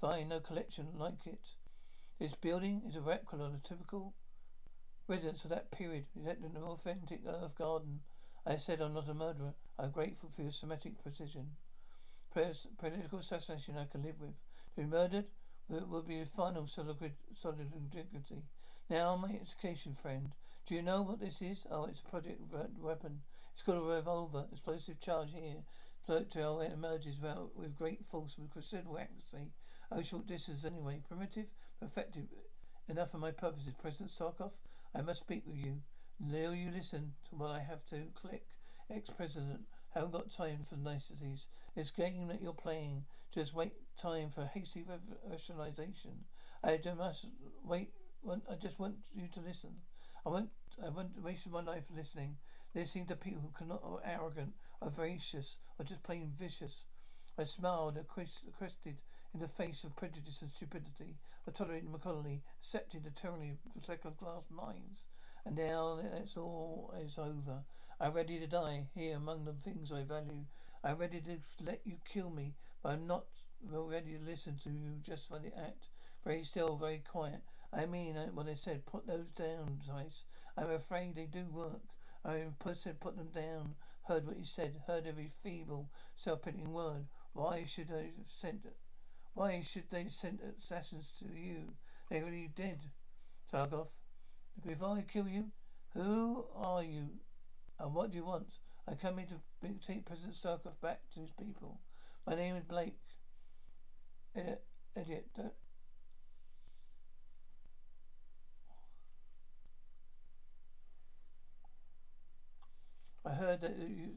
find 0.00 0.30
no 0.30 0.40
collection 0.40 0.88
like 0.96 1.26
it. 1.26 1.50
This 2.18 2.34
building 2.34 2.82
is 2.88 2.96
a 2.96 3.00
replica 3.00 3.42
of 3.42 3.52
the 3.52 3.58
typical 3.58 4.14
residence 5.10 5.42
of 5.42 5.50
that 5.50 5.72
period, 5.72 6.04
Is 6.14 6.24
an 6.24 6.62
authentic 6.62 7.22
Earth 7.26 7.58
garden. 7.58 8.00
I 8.46 8.56
said 8.56 8.80
I'm 8.80 8.94
not 8.94 9.08
a 9.08 9.14
murderer. 9.14 9.54
I'm 9.76 9.90
grateful 9.90 10.30
for 10.30 10.42
your 10.42 10.52
semantic 10.52 11.02
precision. 11.02 11.56
Pres- 12.32 12.68
political 12.78 13.18
assassination 13.18 13.76
I 13.76 13.86
can 13.86 14.02
live 14.04 14.20
with. 14.20 14.34
To 14.74 14.82
be 14.82 14.86
murdered 14.86 15.24
will, 15.68 15.86
will 15.88 16.02
be 16.02 16.20
a 16.20 16.26
final 16.26 16.68
solid, 16.68 16.96
solid 17.36 17.90
dignity. 17.90 18.44
Now, 18.88 19.16
my 19.16 19.30
education 19.30 19.94
friend, 19.94 20.30
Do 20.66 20.76
you 20.76 20.82
know 20.82 21.02
what 21.02 21.18
this 21.18 21.42
is? 21.42 21.66
Oh, 21.68 21.86
it's 21.86 22.02
a 22.02 22.08
project 22.08 22.40
weapon. 22.80 23.22
It's 23.52 23.62
got 23.62 23.78
a 23.78 23.80
revolver, 23.80 24.46
explosive 24.52 25.00
charge 25.00 25.30
here. 25.34 25.64
Projectile 26.06 26.60
emerges 26.60 27.20
well 27.20 27.50
with 27.56 27.76
great 27.76 28.06
force 28.06 28.38
with 28.38 28.52
considerable 28.52 28.98
accuracy. 28.98 29.50
Oh, 29.90 30.02
short 30.02 30.28
distance 30.28 30.64
anyway. 30.64 31.00
Primitive, 31.08 31.46
effective. 31.82 32.26
Enough 32.88 33.10
for 33.10 33.18
my 33.18 33.32
purposes, 33.32 33.74
President 33.80 34.10
Sarkoff. 34.10 34.52
I 34.94 35.02
must 35.02 35.20
speak 35.20 35.42
with 35.46 35.56
you. 35.56 35.82
Will 36.18 36.54
you 36.54 36.70
listen 36.70 37.12
to 37.28 37.36
what 37.36 37.50
I 37.50 37.60
have 37.60 37.84
to 37.86 37.96
click? 38.14 38.44
Ex-President, 38.90 39.60
haven't 39.94 40.12
got 40.12 40.30
time 40.30 40.60
for 40.68 40.76
niceties. 40.76 41.46
This 41.76 41.90
game 41.90 42.26
that 42.28 42.42
you're 42.42 42.52
playing, 42.52 43.04
just 43.32 43.54
wait 43.54 43.72
time 44.00 44.30
for 44.30 44.50
hasty 44.52 44.84
rationalization. 45.30 46.24
I 46.62 46.76
just 46.76 46.98
must 46.98 47.26
wait. 47.64 47.90
I 48.28 48.54
just 48.60 48.78
want 48.78 48.96
you 49.14 49.28
to 49.32 49.40
listen. 49.40 49.70
I 50.26 50.28
won't. 50.28 50.50
I 50.84 50.88
won't 50.88 51.22
waste 51.22 51.48
my 51.50 51.62
life 51.62 51.84
listening, 51.94 52.36
listening 52.74 53.06
to 53.06 53.16
people 53.16 53.40
who 53.42 53.50
cannot, 53.56 53.82
are 53.84 54.00
arrogant, 54.04 54.54
or 54.80 54.90
voracious, 54.90 55.58
or 55.78 55.84
just 55.84 56.02
plain 56.02 56.32
vicious. 56.38 56.84
I 57.38 57.44
smiled 57.44 57.96
and 57.96 58.06
quested 58.06 58.98
in 59.32 59.40
the 59.40 59.48
face 59.48 59.84
of 59.84 59.96
prejudice 59.96 60.42
and 60.42 60.50
stupidity. 60.50 61.16
I 61.46 61.50
tolerated 61.52 61.90
McConnelly, 61.90 62.40
accepted 62.60 63.04
the 63.04 63.10
tyranny 63.10 63.50
of 63.50 63.84
second-class 63.84 64.44
minds. 64.50 65.06
And 65.44 65.56
now 65.56 66.00
it's 66.20 66.36
all 66.36 66.92
is 67.04 67.18
over. 67.18 67.64
I'm 68.00 68.12
ready 68.12 68.38
to 68.38 68.46
die 68.46 68.86
here 68.94 69.16
among 69.16 69.44
the 69.44 69.52
things 69.52 69.92
I 69.92 70.02
value. 70.02 70.44
I'm 70.82 70.98
ready 70.98 71.20
to 71.20 71.64
let 71.64 71.80
you 71.84 71.96
kill 72.10 72.30
me, 72.30 72.54
but 72.82 72.90
I'm 72.90 73.06
not 73.06 73.24
ready 73.62 74.16
to 74.16 74.30
listen 74.30 74.56
to 74.64 74.70
you 74.70 74.96
just 75.02 75.28
for 75.28 75.38
the 75.38 75.56
act. 75.58 75.86
Very 76.24 76.44
still, 76.44 76.76
very 76.76 77.02
quiet. 77.10 77.40
I 77.72 77.86
mean 77.86 78.16
what 78.34 78.48
I 78.48 78.54
said. 78.54 78.86
Put 78.86 79.06
those 79.06 79.28
down, 79.36 79.80
Tyce. 79.86 80.24
I'm 80.56 80.70
afraid 80.70 81.14
they 81.14 81.26
do 81.26 81.44
work. 81.52 81.82
I 82.24 82.44
said 82.74 83.00
put 83.00 83.16
them 83.16 83.28
down. 83.34 83.76
Heard 84.04 84.26
what 84.26 84.38
you 84.38 84.44
said. 84.44 84.82
Heard 84.86 85.06
every 85.06 85.30
feeble, 85.42 85.88
self-pitying 86.16 86.72
word. 86.72 87.06
Why 87.32 87.64
should 87.64 87.90
I 87.90 88.12
have 88.18 88.26
sent 88.26 88.64
it? 88.64 88.76
Why 89.40 89.62
should 89.62 89.84
they 89.88 90.04
send 90.10 90.40
assassins 90.60 91.14
to 91.18 91.24
you? 91.24 91.72
They're 92.10 92.20
already 92.20 92.50
dead. 92.54 92.80
Sarkoff. 93.50 93.86
If 94.68 94.82
I 94.82 95.00
kill 95.10 95.28
you, 95.28 95.46
who 95.94 96.44
are 96.54 96.82
you? 96.82 97.08
And 97.78 97.94
what 97.94 98.10
do 98.10 98.18
you 98.18 98.26
want? 98.26 98.58
I 98.86 98.96
come 98.96 99.16
here 99.16 99.28
to 99.28 99.68
take 99.80 100.04
President 100.04 100.34
Sarkoff 100.34 100.78
back 100.82 101.00
to 101.14 101.20
his 101.20 101.30
people. 101.30 101.80
My 102.26 102.34
name 102.34 102.54
is 102.54 102.64
Blake. 102.64 102.98
Idiot. 104.36 104.62
Idiot. 104.94 105.26
Don't. 105.34 105.54
I 113.24 113.32
heard 113.32 113.62
that 113.62 113.78
you. 113.78 114.16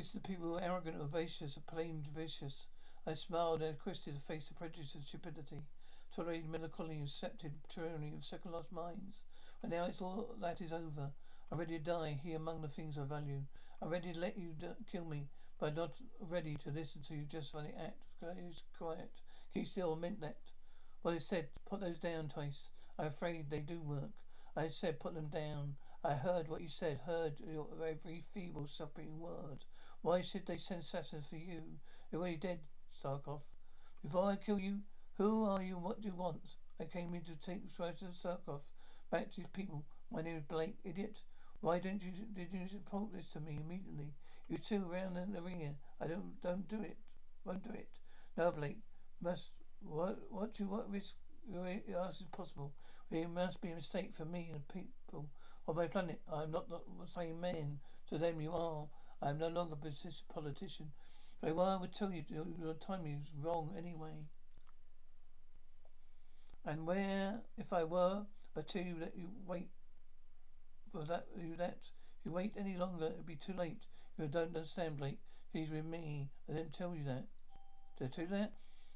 It's 0.00 0.12
the 0.12 0.20
people 0.20 0.46
who 0.46 0.54
are 0.54 0.62
arrogant 0.62 0.96
or 0.98 1.62
plain 1.66 2.02
vicious. 2.16 2.68
I 3.06 3.12
smiled 3.12 3.60
and 3.60 3.72
requested 3.72 4.14
to 4.14 4.20
face 4.20 4.48
the 4.48 4.54
prejudice 4.54 4.94
and 4.94 5.04
stupidity, 5.04 5.64
tolerated 6.16 6.48
melancholy, 6.48 6.94
and 6.94 7.02
accepted 7.06 7.52
tyranny 7.68 8.14
of 8.16 8.24
second-class 8.24 8.72
minds. 8.72 9.24
But 9.60 9.68
now 9.68 9.84
it's 9.84 10.00
all 10.00 10.36
that 10.40 10.62
is 10.62 10.72
over. 10.72 11.10
I'm 11.52 11.58
ready 11.58 11.76
to 11.76 11.84
die 11.84 12.18
here 12.24 12.36
among 12.36 12.62
the 12.62 12.68
things 12.68 12.96
I 12.96 13.02
value. 13.04 13.42
I'm 13.82 13.90
ready 13.90 14.14
to 14.14 14.18
let 14.18 14.38
you 14.38 14.54
d- 14.58 14.68
kill 14.90 15.04
me, 15.04 15.28
but 15.58 15.66
I'm 15.68 15.74
not 15.74 15.96
ready 16.18 16.56
to 16.64 16.70
listen 16.70 17.02
to 17.08 17.14
you 17.14 17.24
just 17.24 17.52
for 17.52 17.60
the 17.60 17.78
act. 17.78 18.00
Quiet. 18.78 19.10
Keep 19.52 19.66
still. 19.66 19.96
Meant 19.96 20.22
that. 20.22 20.38
What 21.02 21.14
I 21.14 21.18
said, 21.18 21.48
put 21.68 21.82
those 21.82 21.98
down, 21.98 22.28
Tyce. 22.28 22.70
I'm 22.98 23.08
afraid 23.08 23.50
they 23.50 23.60
do 23.60 23.82
work. 23.82 24.12
I 24.56 24.70
said 24.70 24.98
put 24.98 25.14
them 25.14 25.28
down. 25.28 25.74
I 26.02 26.14
heard 26.14 26.48
what 26.48 26.62
you 26.62 26.70
said, 26.70 27.00
heard 27.04 27.34
your 27.38 27.66
every 27.86 28.22
feeble, 28.32 28.66
suffering 28.66 29.20
word. 29.20 29.66
Why 30.02 30.22
should 30.22 30.46
they 30.46 30.56
send 30.56 30.80
assassins 30.80 31.26
for 31.26 31.36
you? 31.36 31.62
You're 32.10 32.22
already 32.22 32.36
dead, 32.36 32.60
Sarkoff. 33.02 33.42
Before 34.02 34.30
I 34.30 34.36
kill 34.36 34.58
you, 34.58 34.78
who 35.18 35.44
are 35.44 35.62
you 35.62 35.76
what 35.78 36.00
do 36.00 36.08
you 36.08 36.14
want? 36.14 36.40
I 36.80 36.84
came 36.84 37.12
here 37.12 37.22
to 37.26 37.38
take 37.38 37.74
President 37.76 38.14
Sarkoff 38.14 38.62
back 39.10 39.30
to 39.32 39.42
his 39.42 39.50
people. 39.52 39.84
My 40.10 40.22
name 40.22 40.38
is 40.38 40.42
Blake, 40.44 40.76
idiot. 40.84 41.20
Why 41.60 41.78
don't 41.78 42.02
you 42.02 42.12
did 42.32 42.48
you 42.52 42.60
report 42.72 43.12
this 43.12 43.28
to 43.32 43.40
me 43.40 43.60
immediately? 43.62 44.14
You 44.48 44.56
two 44.56 44.88
around 44.90 45.18
in 45.18 45.32
the 45.32 45.42
ring. 45.42 45.76
I 46.00 46.06
don't 46.06 46.40
don't 46.42 46.66
do 46.66 46.80
it. 46.80 46.96
Won't 47.44 47.64
do 47.64 47.74
it. 47.74 47.88
No, 48.36 48.50
Blake. 48.50 48.78
Must 49.20 49.50
what 49.80 50.18
what 50.30 50.58
you 50.58 50.66
what 50.66 50.90
risk 50.90 51.14
ask 52.02 52.20
is 52.20 52.26
possible. 52.32 52.72
It 53.10 53.28
must 53.28 53.60
be 53.60 53.70
a 53.70 53.74
mistake 53.74 54.14
for 54.14 54.24
me 54.24 54.50
and 54.52 54.62
the 54.62 54.72
people 54.72 55.28
of 55.66 55.76
my 55.76 55.86
planet. 55.86 56.20
I 56.32 56.44
am 56.44 56.52
not 56.52 56.68
the 56.68 56.80
same 57.06 57.40
man 57.40 57.80
to 58.08 58.18
them 58.18 58.40
you 58.40 58.52
are. 58.52 58.86
I 59.22 59.30
am 59.30 59.38
no 59.38 59.48
longer 59.48 59.76
a 59.76 60.32
politician. 60.32 60.92
Very 61.40 61.52
well, 61.52 61.66
I 61.66 61.76
would 61.76 61.94
tell 61.94 62.12
you 62.12 62.24
your 62.28 62.74
timing 62.74 63.20
is 63.22 63.32
wrong 63.42 63.74
anyway. 63.76 64.26
And 66.64 66.86
where, 66.86 67.40
if 67.56 67.72
I 67.72 67.84
were, 67.84 68.22
I 68.56 68.60
tell 68.62 68.82
you 68.82 68.96
that 69.00 69.16
you 69.16 69.28
wait 69.46 69.70
for 70.92 71.04
that 71.04 71.26
you 71.38 71.54
that 71.56 71.78
if 72.18 72.26
you 72.26 72.32
wait 72.32 72.52
any 72.58 72.76
longer 72.76 73.06
it'll 73.06 73.22
be 73.22 73.36
too 73.36 73.54
late. 73.56 73.86
You 74.18 74.26
don't 74.26 74.54
understand, 74.56 74.98
Blake. 74.98 75.18
He's 75.52 75.70
with 75.70 75.84
me. 75.84 76.30
I 76.48 76.54
didn't 76.54 76.74
tell 76.74 76.94
you 76.94 77.04
that. 77.04 77.26
Did 77.98 78.04
I 78.04 78.08
tell 78.08 78.24
you 78.24 78.30
that? 78.30 78.52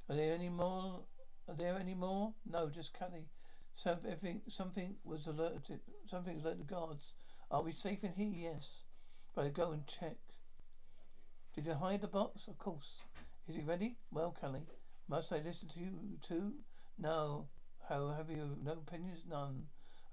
Are 0.09 0.17
there 0.17 0.35
any 0.35 0.49
more 0.49 1.05
are 1.49 1.55
there 1.55 1.79
any 1.79 1.95
more? 1.95 2.35
No, 2.45 2.69
just 2.69 2.99
Cally. 2.99 3.29
Something 3.75 4.43
something 4.49 4.97
was 5.05 5.27
alerted 5.27 5.81
something 6.07 6.41
alerted 6.41 6.61
the 6.61 6.65
guards. 6.65 7.15
Are 7.51 7.63
we 7.63 7.73
safe 7.73 8.03
in 8.03 8.15
here? 8.15 8.53
Yes. 8.53 8.83
But 9.35 9.47
I 9.47 9.49
go 9.49 9.73
and 9.73 9.87
check. 9.87 10.17
Did 11.55 11.67
you 11.67 11.75
hide 11.75 12.01
the 12.01 12.09
box? 12.09 12.47
Of 12.49 12.59
course. 12.59 12.99
Is 13.49 13.57
it 13.57 13.67
ready? 13.67 13.97
Well, 14.13 14.37
Cally. 14.39 14.63
Must 15.09 15.33
I 15.33 15.39
listen 15.39 15.69
to 15.71 15.81
you 15.81 16.19
too? 16.21 16.53
No. 16.99 17.49
How 17.89 18.11
have 18.17 18.31
you 18.31 18.57
no 18.63 18.73
opinions? 18.73 19.25
None. 19.29 19.65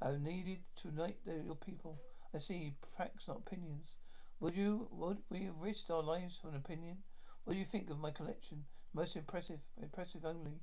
I 0.01 0.07
have 0.07 0.21
needed 0.21 0.59
to 0.81 0.89
unite 0.89 1.17
your 1.25 1.55
people. 1.55 1.99
I 2.33 2.39
see 2.39 2.73
facts, 2.97 3.27
not 3.27 3.37
opinions. 3.45 3.95
Would 4.39 4.55
you 4.55 4.87
would 4.91 5.19
we 5.29 5.43
have 5.43 5.59
risked 5.59 5.91
our 5.91 6.01
lives 6.01 6.37
for 6.41 6.49
an 6.49 6.55
opinion? 6.55 6.97
What 7.43 7.53
do 7.53 7.59
you 7.59 7.65
think 7.65 7.89
of 7.89 7.99
my 7.99 8.11
collection? 8.11 8.65
Most 8.93 9.15
impressive 9.15 9.59
impressive 9.81 10.25
only. 10.25 10.59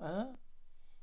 Huh? 0.00 0.26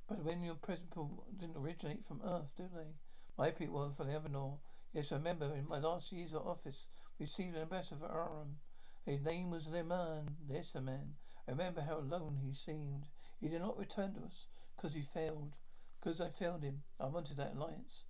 But 0.08 0.24
when 0.24 0.44
your 0.44 0.56
people 0.56 1.26
didn't 1.38 1.58
originate 1.58 2.06
from 2.06 2.22
Earth, 2.26 2.52
do 2.58 2.64
they? 2.74 2.96
My 3.38 3.52
people 3.52 3.80
were 3.80 3.92
from 3.92 4.08
Evernorth. 4.08 4.60
Yes, 4.94 5.12
I 5.12 5.16
remember 5.16 5.46
in 5.56 5.68
my 5.68 5.80
last 5.80 6.12
year's 6.12 6.34
of 6.34 6.46
office, 6.46 6.88
we 7.18 7.24
received 7.24 7.56
an 7.56 7.64
ambassador 7.64 8.00
for 8.00 8.12
Aram. 8.12 8.58
His 9.06 9.22
name 9.22 9.50
was 9.50 9.68
Leman. 9.68 10.36
Yes, 10.48 10.76
a 10.76 10.82
man. 10.82 11.16
I 11.48 11.52
remember 11.52 11.82
how 11.82 11.98
alone 11.98 12.40
he 12.46 12.54
seemed. 12.54 13.08
He 13.42 13.50
did 13.50 13.62
not 13.62 13.78
return 13.78 14.14
to 14.14 14.22
us 14.22 14.46
because 14.76 14.94
he 14.94 15.02
failed. 15.02 15.54
Because 16.00 16.22
I 16.22 16.30
failed 16.30 16.64
him. 16.64 16.84
I 17.00 17.08
wanted 17.08 17.38
that 17.38 17.56
alliance. 17.56 18.04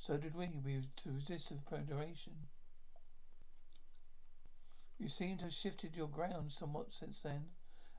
So 0.00 0.16
did 0.16 0.34
we. 0.34 0.48
We 0.64 0.80
to 0.96 1.10
resist 1.12 1.50
the 1.50 1.56
Federation. 1.68 2.32
You 4.98 5.08
seem 5.08 5.36
to 5.38 5.44
have 5.44 5.52
shifted 5.52 5.94
your 5.94 6.08
ground 6.08 6.52
somewhat 6.52 6.92
since 6.92 7.20
then. 7.20 7.50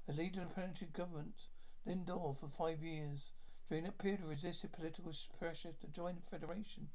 A 0.07 0.13
leader 0.13 0.41
of 0.41 0.49
the 0.49 0.53
planetary 0.55 0.89
government, 0.91 1.47
Lindor, 1.87 2.37
for 2.37 2.49
five 2.49 2.81
years. 2.81 3.31
During 3.67 3.83
that 3.83 3.99
period, 3.99 4.21
of 4.21 4.29
resisted 4.29 4.71
political 4.73 5.13
pressure 5.37 5.73
to 5.79 5.87
join 5.87 6.15
the 6.15 6.21
Federation, 6.21 6.87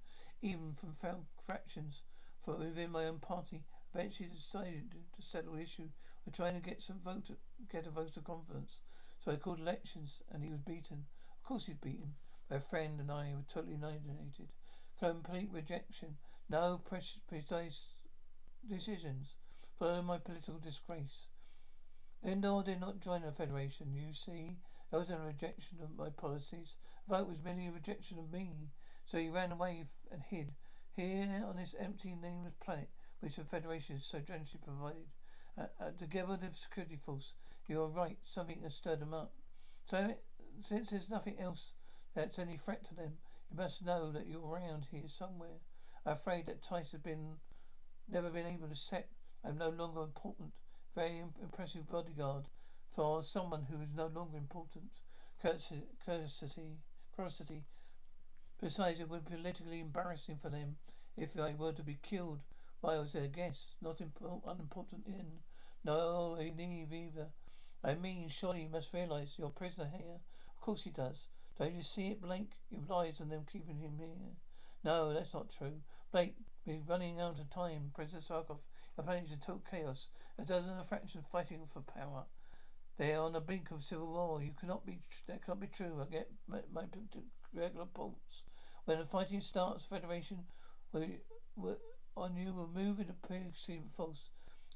even 0.45 0.75
from 0.75 0.95
factions 1.47 2.03
for 2.43 2.57
within 2.57 2.91
my 2.91 3.07
own 3.07 3.19
party. 3.19 3.65
Eventually 3.95 4.29
decided 4.29 4.95
to 5.17 5.23
settle 5.23 5.55
the 5.55 5.63
issue 5.63 5.89
by 6.27 6.33
trying 6.33 6.55
to 6.55 6.69
get 6.69 6.83
some 6.83 7.01
vote, 7.03 7.31
get 7.73 7.87
a 7.87 7.91
vote 7.91 8.17
of 8.17 8.25
confidence. 8.25 8.81
So 9.25 9.33
I 9.33 9.37
called 9.37 9.61
elections, 9.61 10.21
and 10.31 10.45
he 10.45 10.51
was 10.51 10.61
beaten. 10.61 11.07
Of 11.39 11.49
course 11.49 11.67
he'd 11.67 11.81
beaten. 11.81 12.15
My 12.51 12.59
friend 12.59 13.01
and 13.01 13.11
I 13.11 13.33
were 13.35 13.43
totally 13.49 13.79
alienated. 13.83 14.49
Complete 14.99 15.49
rejection. 15.51 16.17
No 16.51 16.81
precise 16.85 17.81
decisions. 18.69 19.37
Follow 19.79 20.03
my 20.03 20.19
political 20.19 20.59
disgrace. 20.59 21.29
Lindor 22.25 22.65
did 22.65 22.81
not 22.81 23.01
join 23.01 23.23
the 23.23 23.33
Federation, 23.33 23.95
you 23.95 24.13
see. 24.13 24.59
That 24.91 24.99
was 24.99 25.11
a 25.11 25.19
rejection 25.19 25.79
of 25.83 25.97
my 25.97 26.11
policies. 26.11 26.77
The 27.09 27.17
vote 27.17 27.29
was 27.29 27.43
merely 27.43 27.69
a 27.69 27.73
rejection 27.73 28.19
of 28.19 28.31
me. 28.33 28.51
So 29.07 29.19
he 29.19 29.29
ran 29.29 29.53
away 29.53 29.85
and 30.15 30.23
hid. 30.31 30.53
Here 30.97 31.45
on 31.47 31.57
this 31.57 31.75
empty, 31.79 32.15
nameless 32.15 32.55
planet, 32.65 32.89
which 33.21 33.37
the 33.37 33.45
Federation 33.45 34.01
so 34.01 34.21
generously 34.21 34.61
provided. 34.65 35.07
Uh, 35.59 35.67
uh, 35.81 35.91
together 35.99 36.29
with 36.29 36.41
the 36.41 36.53
security 36.53 36.97
force, 36.97 37.33
you 37.69 37.81
are 37.83 37.89
right, 37.89 38.19
something 38.25 38.61
has 38.63 38.75
stirred 38.75 39.01
them 39.01 39.15
up. 39.15 39.33
So, 39.87 40.15
since 40.65 40.91
there's 40.91 41.11
nothing 41.11 41.37
else 41.39 41.73
that's 42.15 42.39
any 42.39 42.57
threat 42.57 42.85
to 42.87 42.95
them, 42.95 43.15
you 43.51 43.57
must 43.57 43.85
know 43.85 44.11
that 44.13 44.27
you're 44.27 44.47
around 44.47 44.87
here 44.91 45.09
somewhere. 45.09 45.61
I'm 46.07 46.13
afraid 46.13 46.47
that 46.47 46.63
Tyce 46.63 46.93
has 46.93 47.01
been 47.01 47.37
never 48.09 48.31
been 48.31 48.47
able 48.47 48.69
to 48.69 48.75
set. 48.75 49.09
I'm 49.45 49.59
no 49.59 49.71
longer 49.71 50.03
important. 50.03 50.53
Very 50.95 51.23
impressive 51.43 51.89
bodyguard 51.89 52.45
for 52.95 53.23
someone 53.23 53.67
who 53.71 53.81
is 53.81 53.95
no 53.95 54.07
longer 54.07 54.37
important. 54.37 54.91
Courtesy, 55.43 55.85
courtesy. 56.05 57.65
Besides, 58.61 59.01
it 59.01 59.09
would 59.09 59.29
be 59.29 59.37
politically 59.37 59.81
embarrassing 59.81 60.39
for 60.41 60.49
them 60.49 60.77
if 61.17 61.39
I 61.39 61.55
were 61.55 61.73
to 61.73 61.83
be 61.83 61.99
killed 62.03 62.41
while 62.81 62.97
I 62.97 63.01
was 63.01 63.13
their 63.13 63.29
guest, 63.29 63.75
not 63.81 63.99
impo- 63.99 64.43
unimportant 64.47 65.07
in. 65.07 65.41
No, 65.85 66.37
leave 66.39 66.93
either. 66.93 67.29
I 67.83 67.95
mean, 67.95 68.29
surely 68.29 68.63
you 68.63 68.69
must 68.69 68.95
realize 68.95 69.35
you're 69.37 69.49
a 69.49 69.51
prisoner 69.51 69.91
here. 69.93 70.21
Of 70.49 70.61
course 70.61 70.83
he 70.83 70.91
does. 70.91 71.29
Don't 71.59 71.75
you 71.75 71.83
see 71.83 72.09
it, 72.09 72.23
Blake? 72.23 72.53
You 72.71 72.83
lied 72.89 73.21
on 73.21 73.29
them 73.29 73.47
keeping 73.51 73.77
him 73.77 73.93
here. 73.99 74.37
No, 74.83 75.13
that's 75.13 75.35
not 75.35 75.51
true. 75.51 75.81
Blake, 76.13 76.35
we're 76.67 76.81
running 76.87 77.21
out 77.21 77.39
of 77.39 77.51
time. 77.51 77.91
President 77.95 78.25
Sarkoff, 78.25 78.61
your 78.97 79.05
planet's 79.05 79.33
in 79.33 79.39
total 79.39 79.63
chaos. 79.71 80.09
A 80.39 80.45
dozen 80.45 80.79
of 80.79 80.89
factions 80.89 81.25
fighting 81.31 81.61
for 81.67 81.81
power. 81.81 82.25
They 82.99 83.13
are 83.13 83.25
on 83.25 83.33
the 83.33 83.41
brink 83.41 83.71
of 83.71 83.83
civil 83.83 84.07
war. 84.07 84.43
You 84.43 84.53
cannot 84.59 84.87
be. 84.87 85.01
That 85.27 85.45
cannot 85.45 85.61
be 85.61 85.67
true. 85.67 86.01
I 86.01 86.11
get 86.11 86.31
my, 86.49 86.61
my 86.73 86.85
regular 87.55 87.85
reports. 87.85 88.43
When 88.85 88.99
the 88.99 89.07
fighting 89.07 89.41
starts, 89.41 89.85
Federation 89.85 90.45
will, 90.93 91.07
will 91.57 91.79
on 92.17 92.37
you 92.37 92.53
will 92.53 92.69
move 92.73 93.01
into 93.01 93.13
perceived 93.13 93.93
force 93.97 94.31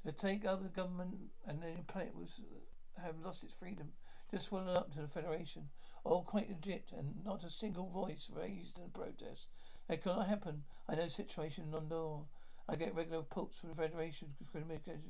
to 0.05 0.11
take 0.11 0.45
over 0.45 0.63
the 0.63 0.69
government, 0.69 1.15
and 1.47 1.61
then 1.61 1.75
the 1.77 1.91
planet 1.91 2.15
will 2.15 2.23
uh, 2.23 3.01
have 3.01 3.15
lost 3.23 3.43
its 3.43 3.53
freedom. 3.53 3.89
Just 4.31 4.47
swollen 4.47 4.75
up 4.75 4.91
to 4.93 5.01
the 5.01 5.07
Federation. 5.07 5.69
All 6.03 6.23
quite 6.23 6.49
legit, 6.49 6.91
and 6.97 7.23
not 7.25 7.43
a 7.43 7.49
single 7.49 7.89
voice 7.89 8.29
raised 8.33 8.77
in 8.77 8.89
protest. 8.91 9.47
That 9.87 10.03
cannot 10.03 10.27
happen. 10.27 10.63
I 10.87 10.95
know 10.95 11.07
situation 11.07 11.65
in 11.65 11.71
Lindor. 11.71 12.25
I 12.67 12.75
get 12.75 12.95
regular 12.95 13.19
reports 13.19 13.59
from 13.59 13.69
the 13.69 13.75
Federation. 13.75 14.29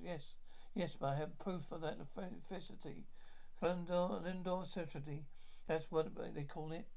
Yes, 0.02 0.36
yes, 0.74 0.96
but 1.00 1.08
I 1.08 1.16
have 1.18 1.38
proof 1.38 1.72
of 1.72 1.82
that 1.82 1.98
necessity. 2.00 3.06
Lindor, 3.62 4.24
Lindor 4.24 4.66
certainty. 4.66 5.26
That's 5.68 5.92
what 5.92 6.08
they 6.34 6.44
call 6.44 6.72
it. 6.72 6.88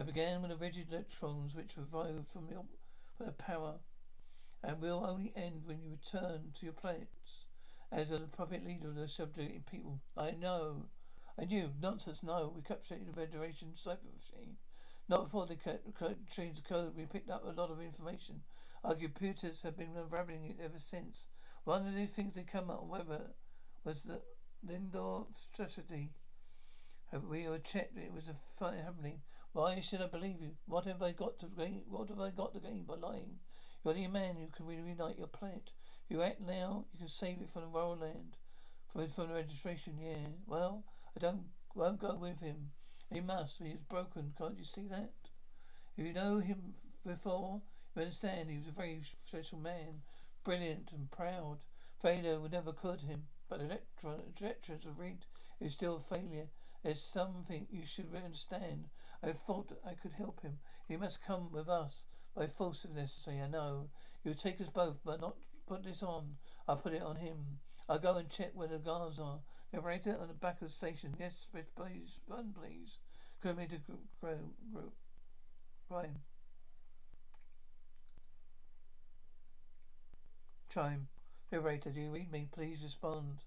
I 0.00 0.02
began 0.02 0.40
with 0.40 0.50
the 0.50 0.56
rigid 0.56 0.86
electrons 0.90 1.54
which 1.54 1.76
revived 1.76 2.26
from 2.30 2.46
the, 2.46 2.54
from 3.18 3.26
the 3.26 3.32
power 3.32 3.74
and 4.64 4.80
will 4.80 5.04
only 5.06 5.30
end 5.36 5.60
when 5.66 5.82
you 5.82 5.90
return 5.90 6.52
to 6.54 6.64
your 6.64 6.72
planets 6.72 7.44
as 7.92 8.10
a 8.10 8.20
puppet 8.20 8.64
leader 8.64 8.88
of 8.88 8.94
the 8.94 9.06
subjugated 9.06 9.66
people. 9.66 10.00
I 10.16 10.30
know. 10.30 10.86
I 11.38 11.44
knew. 11.44 11.72
Nonsense, 11.82 12.22
no. 12.22 12.50
We 12.56 12.62
captured 12.62 13.06
the 13.06 13.12
Federation 13.12 13.72
cyber 13.76 14.08
machine. 14.16 14.56
Not 15.06 15.24
before 15.24 15.44
they 15.46 15.58
changed 16.34 16.64
the 16.64 16.66
code. 16.66 16.96
We 16.96 17.04
picked 17.04 17.28
up 17.28 17.44
a 17.44 17.60
lot 17.60 17.70
of 17.70 17.82
information. 17.82 18.40
Our 18.82 18.94
computers 18.94 19.60
have 19.64 19.76
been 19.76 19.98
unraveling 19.98 20.46
it 20.46 20.64
ever 20.64 20.78
since. 20.78 21.26
One 21.64 21.86
of 21.86 21.94
the 21.94 22.06
things 22.06 22.36
they 22.36 22.44
come 22.44 22.70
up 22.70 22.86
with 22.86 23.06
was 23.84 24.04
the 24.04 24.22
Lindor 24.66 25.26
strategy. 25.36 26.12
We 27.28 27.46
were 27.48 27.58
checked. 27.58 27.98
It 27.98 28.14
was 28.14 28.28
a 28.28 28.34
fight 28.56 28.78
happening. 28.82 29.20
Why 29.52 29.80
should 29.80 30.00
I 30.00 30.06
believe 30.06 30.40
you? 30.40 30.52
What 30.66 30.84
have 30.84 31.02
I 31.02 31.12
got 31.12 31.40
to 31.40 31.46
gain? 31.46 31.82
What 31.88 32.08
have 32.08 32.20
I 32.20 32.30
got 32.30 32.54
to 32.54 32.60
gain 32.60 32.84
by 32.84 32.94
lying? 32.94 33.40
You're 33.84 33.94
the 33.94 34.06
man 34.06 34.36
who 34.36 34.46
can 34.46 34.66
reunite 34.66 35.18
your 35.18 35.26
planet. 35.26 35.72
If 36.08 36.16
you 36.16 36.22
act 36.22 36.40
now, 36.40 36.84
you 36.92 36.98
can 36.98 37.08
save 37.08 37.40
it 37.40 37.50
from 37.50 37.62
the 37.62 37.68
royal 37.68 37.96
land. 37.96 38.36
From, 38.92 39.08
from 39.08 39.28
the 39.28 39.34
registration, 39.34 39.94
yeah. 40.00 40.28
Well, 40.46 40.84
I 41.16 41.20
don't 41.20 41.46
won't 41.74 42.00
go 42.00 42.14
with 42.14 42.40
him. 42.40 42.70
He 43.12 43.20
must. 43.20 43.58
He 43.58 43.70
is 43.70 43.82
broken. 43.82 44.34
Can't 44.38 44.58
you 44.58 44.64
see 44.64 44.86
that? 44.88 45.12
If 45.96 46.06
you 46.06 46.12
know 46.12 46.38
him 46.38 46.74
before, 47.04 47.62
you 47.96 48.02
understand 48.02 48.50
he 48.50 48.56
was 48.56 48.68
a 48.68 48.72
very 48.72 49.00
special 49.26 49.58
man, 49.58 50.02
brilliant 50.44 50.92
and 50.92 51.10
proud. 51.10 51.58
Failure 52.00 52.38
would 52.38 52.52
never 52.52 52.72
could 52.72 53.02
him, 53.02 53.24
but 53.48 53.58
the 53.58 53.80
electrons 54.40 54.86
of 54.86 54.98
read 54.98 55.24
is 55.60 55.72
still 55.72 55.96
a 55.96 56.00
failure. 56.00 56.46
There's 56.82 57.02
something 57.02 57.66
you 57.70 57.84
should 57.84 58.14
understand. 58.14 58.86
I 59.22 59.32
thought 59.32 59.78
I 59.84 59.94
could 59.94 60.12
help 60.12 60.42
him. 60.42 60.58
He 60.88 60.96
must 60.96 61.24
come 61.24 61.50
with 61.52 61.68
us. 61.68 62.04
By 62.34 62.46
force 62.46 62.84
if 62.84 62.94
necessary, 62.94 63.40
I 63.40 63.48
know. 63.48 63.90
You'll 64.24 64.34
take 64.34 64.60
us 64.60 64.70
both, 64.70 64.98
but 65.04 65.20
not 65.20 65.36
put 65.66 65.84
this 65.84 66.02
on. 66.02 66.36
I'll 66.66 66.76
put 66.76 66.94
it 66.94 67.02
on 67.02 67.16
him. 67.16 67.58
I'll 67.88 67.98
go 67.98 68.16
and 68.16 68.30
check 68.30 68.52
where 68.54 68.68
the 68.68 68.78
guards 68.78 69.18
are. 69.18 69.40
The 69.72 69.78
operator 69.78 70.16
on 70.20 70.28
the 70.28 70.34
back 70.34 70.62
of 70.62 70.68
the 70.68 70.72
station. 70.72 71.16
Yes, 71.18 71.48
please, 71.76 72.20
run, 72.28 72.54
please. 72.58 72.98
Come 73.42 73.58
into 73.58 73.78
group. 73.78 74.00
group. 74.20 74.92
Graham. 75.88 76.18
Chime. 80.72 81.08
The 81.50 81.58
operator, 81.58 81.90
do 81.90 82.00
you 82.00 82.10
read 82.10 82.30
me? 82.30 82.48
Please 82.52 82.82
respond. 82.82 83.38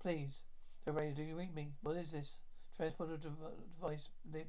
Please. 0.00 0.42
The 0.84 0.90
operator, 0.90 1.14
do 1.16 1.22
you 1.22 1.36
read 1.36 1.54
me? 1.54 1.72
What 1.82 1.96
is 1.96 2.12
this? 2.12 2.38
Transporter 2.76 3.16
device, 3.16 4.08
lib. 4.32 4.48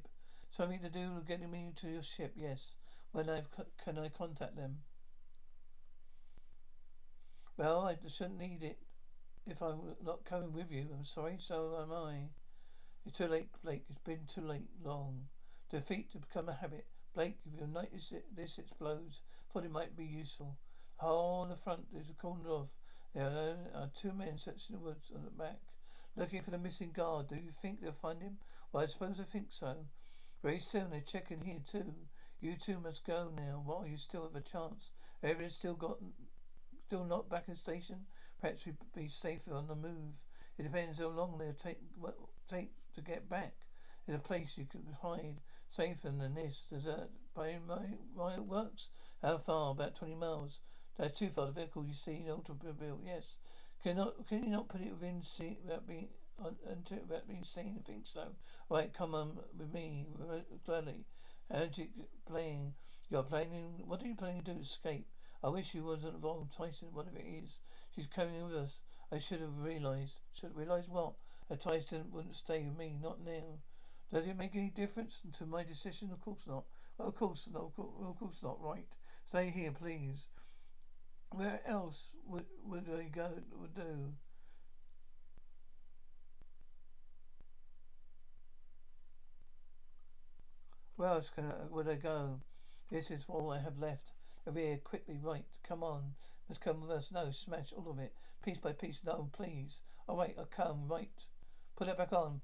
Something 0.54 0.78
to 0.82 0.88
do 0.88 1.10
with 1.12 1.26
getting 1.26 1.50
me 1.50 1.72
to 1.74 1.88
your 1.88 2.04
ship, 2.04 2.34
yes. 2.36 2.76
When 3.10 3.28
I 3.28 3.42
can 3.82 3.98
I 3.98 4.08
contact 4.08 4.54
them? 4.54 4.82
Well, 7.56 7.80
I 7.80 7.96
shouldn't 8.08 8.38
need 8.38 8.62
it 8.62 8.78
if 9.48 9.60
I'm 9.60 9.96
not 10.04 10.24
coming 10.24 10.52
with 10.52 10.70
you. 10.70 10.86
I'm 10.96 11.02
sorry, 11.02 11.38
so 11.40 11.76
am 11.82 11.92
I. 11.92 12.28
It's 13.04 13.18
too 13.18 13.26
late, 13.26 13.48
Blake. 13.64 13.82
It's 13.90 13.98
been 13.98 14.26
too 14.32 14.42
late, 14.42 14.68
long. 14.84 15.22
Defeat 15.72 16.12
to 16.12 16.18
become 16.18 16.48
a 16.48 16.54
habit. 16.54 16.86
Blake, 17.16 17.38
if 17.44 17.60
you 17.60 17.66
notice 17.66 18.12
it, 18.12 18.26
this 18.36 18.56
explodes, 18.56 19.22
thought 19.52 19.64
it 19.64 19.72
might 19.72 19.96
be 19.96 20.04
useful. 20.04 20.58
Hole 20.98 21.42
in 21.42 21.48
the 21.48 21.56
front 21.56 21.86
is 21.92 22.06
cornered 22.16 22.46
off. 22.46 22.68
There 23.12 23.24
are 23.74 23.90
two 23.92 24.12
men 24.12 24.38
searching 24.38 24.76
the 24.76 24.78
woods 24.78 25.10
on 25.12 25.24
the 25.24 25.32
back, 25.32 25.62
looking 26.14 26.42
for 26.42 26.52
the 26.52 26.58
missing 26.58 26.92
guard. 26.94 27.26
Do 27.28 27.34
you 27.34 27.50
think 27.50 27.80
they'll 27.80 27.90
find 27.90 28.22
him? 28.22 28.36
Well, 28.72 28.84
I 28.84 28.86
suppose 28.86 29.18
I 29.18 29.24
think 29.24 29.46
so. 29.50 29.86
Very 30.44 30.58
soon 30.58 30.90
they 30.90 31.00
check 31.00 31.30
in 31.30 31.40
here 31.40 31.60
too. 31.66 31.94
You 32.38 32.54
two 32.60 32.78
must 32.78 33.06
go 33.06 33.30
now 33.34 33.62
while 33.64 33.86
you 33.86 33.96
still 33.96 34.24
have 34.24 34.36
a 34.36 34.46
chance. 34.46 34.90
Everyone's 35.22 35.54
still 35.54 35.72
got, 35.72 35.96
still 36.86 37.04
not 37.04 37.30
back 37.30 37.44
in 37.48 37.56
station. 37.56 38.00
Perhaps 38.38 38.66
we'd 38.66 38.76
be 38.94 39.08
safer 39.08 39.54
on 39.54 39.68
the 39.68 39.74
move. 39.74 40.20
It 40.58 40.64
depends 40.64 40.98
how 40.98 41.08
long 41.08 41.38
they'll 41.38 41.54
take, 41.54 41.78
take 42.46 42.72
to 42.94 43.00
get 43.00 43.26
back. 43.30 43.54
There's 44.06 44.18
a 44.18 44.22
place 44.22 44.58
you 44.58 44.66
can 44.66 44.82
hide 45.00 45.40
safer 45.70 46.10
than 46.10 46.34
this. 46.34 46.66
Desert 46.70 47.08
by 47.34 47.56
my, 47.66 47.96
my 48.14 48.38
works. 48.38 48.90
How 49.22 49.38
far? 49.38 49.70
About 49.70 49.94
twenty 49.94 50.14
miles. 50.14 50.60
That's 50.98 51.18
too 51.18 51.30
far. 51.30 51.46
The 51.46 51.52
vehicle 51.52 51.86
you 51.86 51.94
see 51.94 52.22
in 52.22 52.30
automobile. 52.30 53.00
Yes. 53.02 53.38
Can 53.82 53.96
not 53.96 54.28
can 54.28 54.44
you 54.44 54.50
not 54.50 54.68
put 54.68 54.82
it 54.82 54.92
within 54.92 55.22
seat 55.22 55.60
without 55.64 55.88
being 55.88 56.08
until 56.38 56.98
without 57.06 57.28
being 57.28 57.44
seen? 57.44 57.82
Think 57.84 58.06
so. 58.06 58.28
Right, 58.68 58.92
come 58.92 59.14
on 59.14 59.38
with 59.56 59.72
me 59.72 60.06
gladly. 60.64 61.04
Energy 61.52 61.90
playing. 62.26 62.74
You're 63.10 63.22
planning. 63.22 63.82
What 63.86 64.02
are 64.02 64.06
you 64.06 64.14
planning 64.14 64.42
to 64.42 64.54
do? 64.54 64.60
Escape. 64.60 65.06
I 65.42 65.48
wish 65.48 65.74
you 65.74 65.84
wasn't 65.84 66.14
involved. 66.14 66.56
Tyson, 66.56 66.88
whatever 66.92 67.18
it 67.18 67.44
is, 67.44 67.58
she's 67.94 68.06
coming 68.06 68.42
with 68.44 68.54
us. 68.56 68.80
I 69.12 69.18
should 69.18 69.40
have 69.40 69.58
realized. 69.58 70.20
Should 70.32 70.50
have 70.50 70.56
realized 70.56 70.90
what? 70.90 71.14
That 71.48 71.60
Tyson 71.60 72.06
wouldn't 72.10 72.36
stay 72.36 72.62
with 72.62 72.78
me. 72.78 72.96
Not 73.00 73.22
now. 73.22 73.58
Does 74.12 74.26
it 74.26 74.38
make 74.38 74.54
any 74.54 74.70
difference 74.70 75.20
to 75.38 75.44
my 75.46 75.62
decision? 75.64 76.10
Of 76.12 76.20
course 76.22 76.46
not. 76.46 76.64
Well, 76.96 77.08
of 77.08 77.14
course 77.14 77.48
not. 77.52 77.72
Of 77.76 78.18
course 78.18 78.42
not. 78.42 78.58
Right. 78.60 78.86
Stay 79.26 79.50
here, 79.50 79.72
please. 79.72 80.28
Where 81.30 81.60
else 81.66 82.10
would 82.26 82.46
would 82.64 82.88
I 82.88 83.04
go? 83.04 83.28
Would 83.60 83.74
do? 83.74 84.14
Where 90.96 91.08
else 91.08 91.30
can 91.30 91.46
I, 91.46 91.54
would 91.70 91.88
I 91.88 91.94
go? 91.94 92.40
This 92.90 93.10
is 93.10 93.24
all 93.28 93.50
I 93.50 93.60
have 93.60 93.78
left. 93.78 94.12
Avir, 94.48 94.82
quickly, 94.82 95.18
right. 95.20 95.46
Come 95.66 95.82
on. 95.82 96.14
Must 96.48 96.60
come 96.60 96.82
with 96.82 96.90
us. 96.90 97.10
No, 97.10 97.30
smash 97.30 97.72
all 97.76 97.90
of 97.90 97.98
it. 97.98 98.12
Piece 98.44 98.58
by 98.58 98.72
piece. 98.72 99.00
No, 99.04 99.30
please. 99.32 99.80
All 100.06 100.16
right, 100.16 100.34
I'll 100.38 100.44
come. 100.44 100.86
Right. 100.86 101.26
Put 101.76 101.88
it 101.88 101.98
back 101.98 102.12
on. 102.12 102.40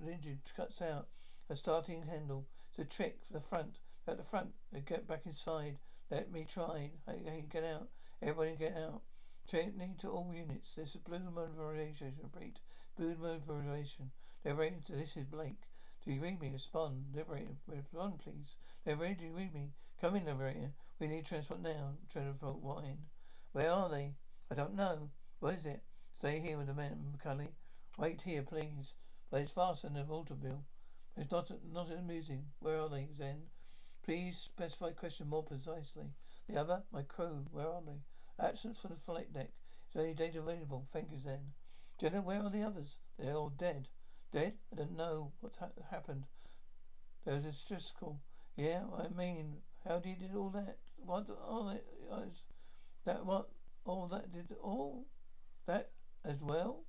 Lindsay 0.00 0.38
cuts 0.56 0.82
out 0.82 1.08
a 1.48 1.54
starting 1.54 2.02
handle. 2.06 2.46
It's 2.70 2.78
a 2.78 2.84
trick 2.84 3.18
for 3.24 3.34
the 3.34 3.40
front. 3.40 3.78
At 4.08 4.16
the 4.16 4.24
front, 4.24 4.48
they 4.72 4.80
get 4.80 5.06
back 5.06 5.26
inside. 5.26 5.78
Let 6.10 6.32
me 6.32 6.46
try. 6.50 6.90
Hey, 7.06 7.44
get 7.48 7.62
out. 7.62 7.88
Everybody 8.20 8.56
get 8.56 8.76
out. 8.76 9.02
Training 9.48 9.94
to 9.98 10.08
all 10.08 10.32
units. 10.34 10.74
This 10.74 10.94
is 10.94 10.96
blue 10.96 11.18
mobilization. 11.18 12.14
Repeat. 12.22 12.58
Blue 12.96 13.14
mobilization. 13.20 14.10
They're 14.42 14.54
ready 14.54 14.76
to. 14.86 14.92
This 14.92 15.16
is 15.16 15.26
Blake. 15.26 15.62
Do 16.04 16.12
you 16.12 16.20
read 16.20 16.40
me? 16.40 16.50
Respond. 16.52 17.04
Liberator. 17.14 17.56
Respond, 17.66 18.18
please. 18.18 18.56
Liberator, 18.84 19.20
do 19.20 19.24
you 19.26 19.32
read 19.32 19.54
me? 19.54 19.70
Come 20.00 20.16
in, 20.16 20.24
Liberator. 20.24 20.72
We 20.98 21.06
need 21.06 21.24
transport 21.26 21.62
now. 21.62 21.94
Transport 22.12 22.60
wine. 22.60 22.98
Where 23.52 23.70
are 23.70 23.88
they? 23.88 24.14
I 24.50 24.54
don't 24.54 24.74
know. 24.74 25.10
What 25.38 25.54
is 25.54 25.66
it? 25.66 25.82
Stay 26.18 26.40
here 26.40 26.58
with 26.58 26.66
the 26.66 26.74
men, 26.74 27.16
McCully. 27.16 27.48
Wait 27.98 28.22
here, 28.22 28.42
please. 28.42 28.94
But 29.30 29.42
it's 29.42 29.52
faster 29.52 29.88
than 29.88 29.94
the 29.94 30.12
automobile. 30.12 30.64
It's 31.16 31.30
not 31.30 31.50
not 31.72 31.90
amusing. 31.90 32.46
Where 32.58 32.80
are 32.80 32.88
they, 32.88 33.08
Zen? 33.16 33.42
Please 34.04 34.38
specify 34.38 34.90
question 34.90 35.28
more 35.28 35.44
precisely. 35.44 36.06
The 36.48 36.60
other? 36.60 36.82
My 36.92 37.02
crew. 37.02 37.46
Where 37.52 37.68
are 37.68 37.82
they? 37.86 38.44
Absence 38.44 38.80
from 38.80 38.90
the 38.90 38.96
flight 38.96 39.32
deck. 39.32 39.50
Is 39.88 39.94
there 39.94 40.02
any 40.02 40.14
data 40.14 40.40
available? 40.40 40.88
Thank 40.92 41.12
you, 41.12 41.18
Zen. 41.18 41.52
Jenna, 42.00 42.22
where 42.22 42.42
are 42.42 42.50
the 42.50 42.62
others? 42.62 42.96
They're 43.18 43.34
all 43.34 43.50
dead. 43.50 43.88
Dead? 44.32 44.54
I 44.72 44.76
don't 44.76 44.96
know 44.96 45.32
what 45.40 45.56
ha- 45.60 45.82
happened. 45.90 46.24
There 47.24 47.34
was 47.34 47.44
a 47.44 47.68
Driscoll. 47.68 48.18
Yeah, 48.56 48.82
I 48.96 49.08
mean, 49.08 49.58
how 49.86 49.98
did 49.98 50.16
he 50.20 50.26
do 50.26 50.38
all 50.38 50.50
that? 50.50 50.78
What 50.96 51.26
all 51.46 51.66
that? 51.66 51.84
That 53.04 53.26
what? 53.26 53.50
All 53.84 54.08
that 54.08 54.32
did 54.32 54.56
all 54.62 55.06
that 55.66 55.90
as 56.24 56.40
well? 56.40 56.84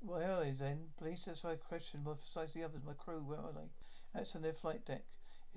Where 0.00 0.30
are 0.30 0.44
they? 0.44 0.50
Then? 0.50 0.78
Police 0.98 1.28
my 1.44 1.56
question. 1.56 2.02
More 2.04 2.16
precisely 2.16 2.62
others. 2.62 2.82
My 2.86 2.92
crew, 2.92 3.22
where 3.24 3.38
are 3.38 3.52
they? 3.52 3.70
That's 4.14 4.34
on 4.36 4.42
their 4.42 4.52
flight 4.52 4.84
deck. 4.86 5.04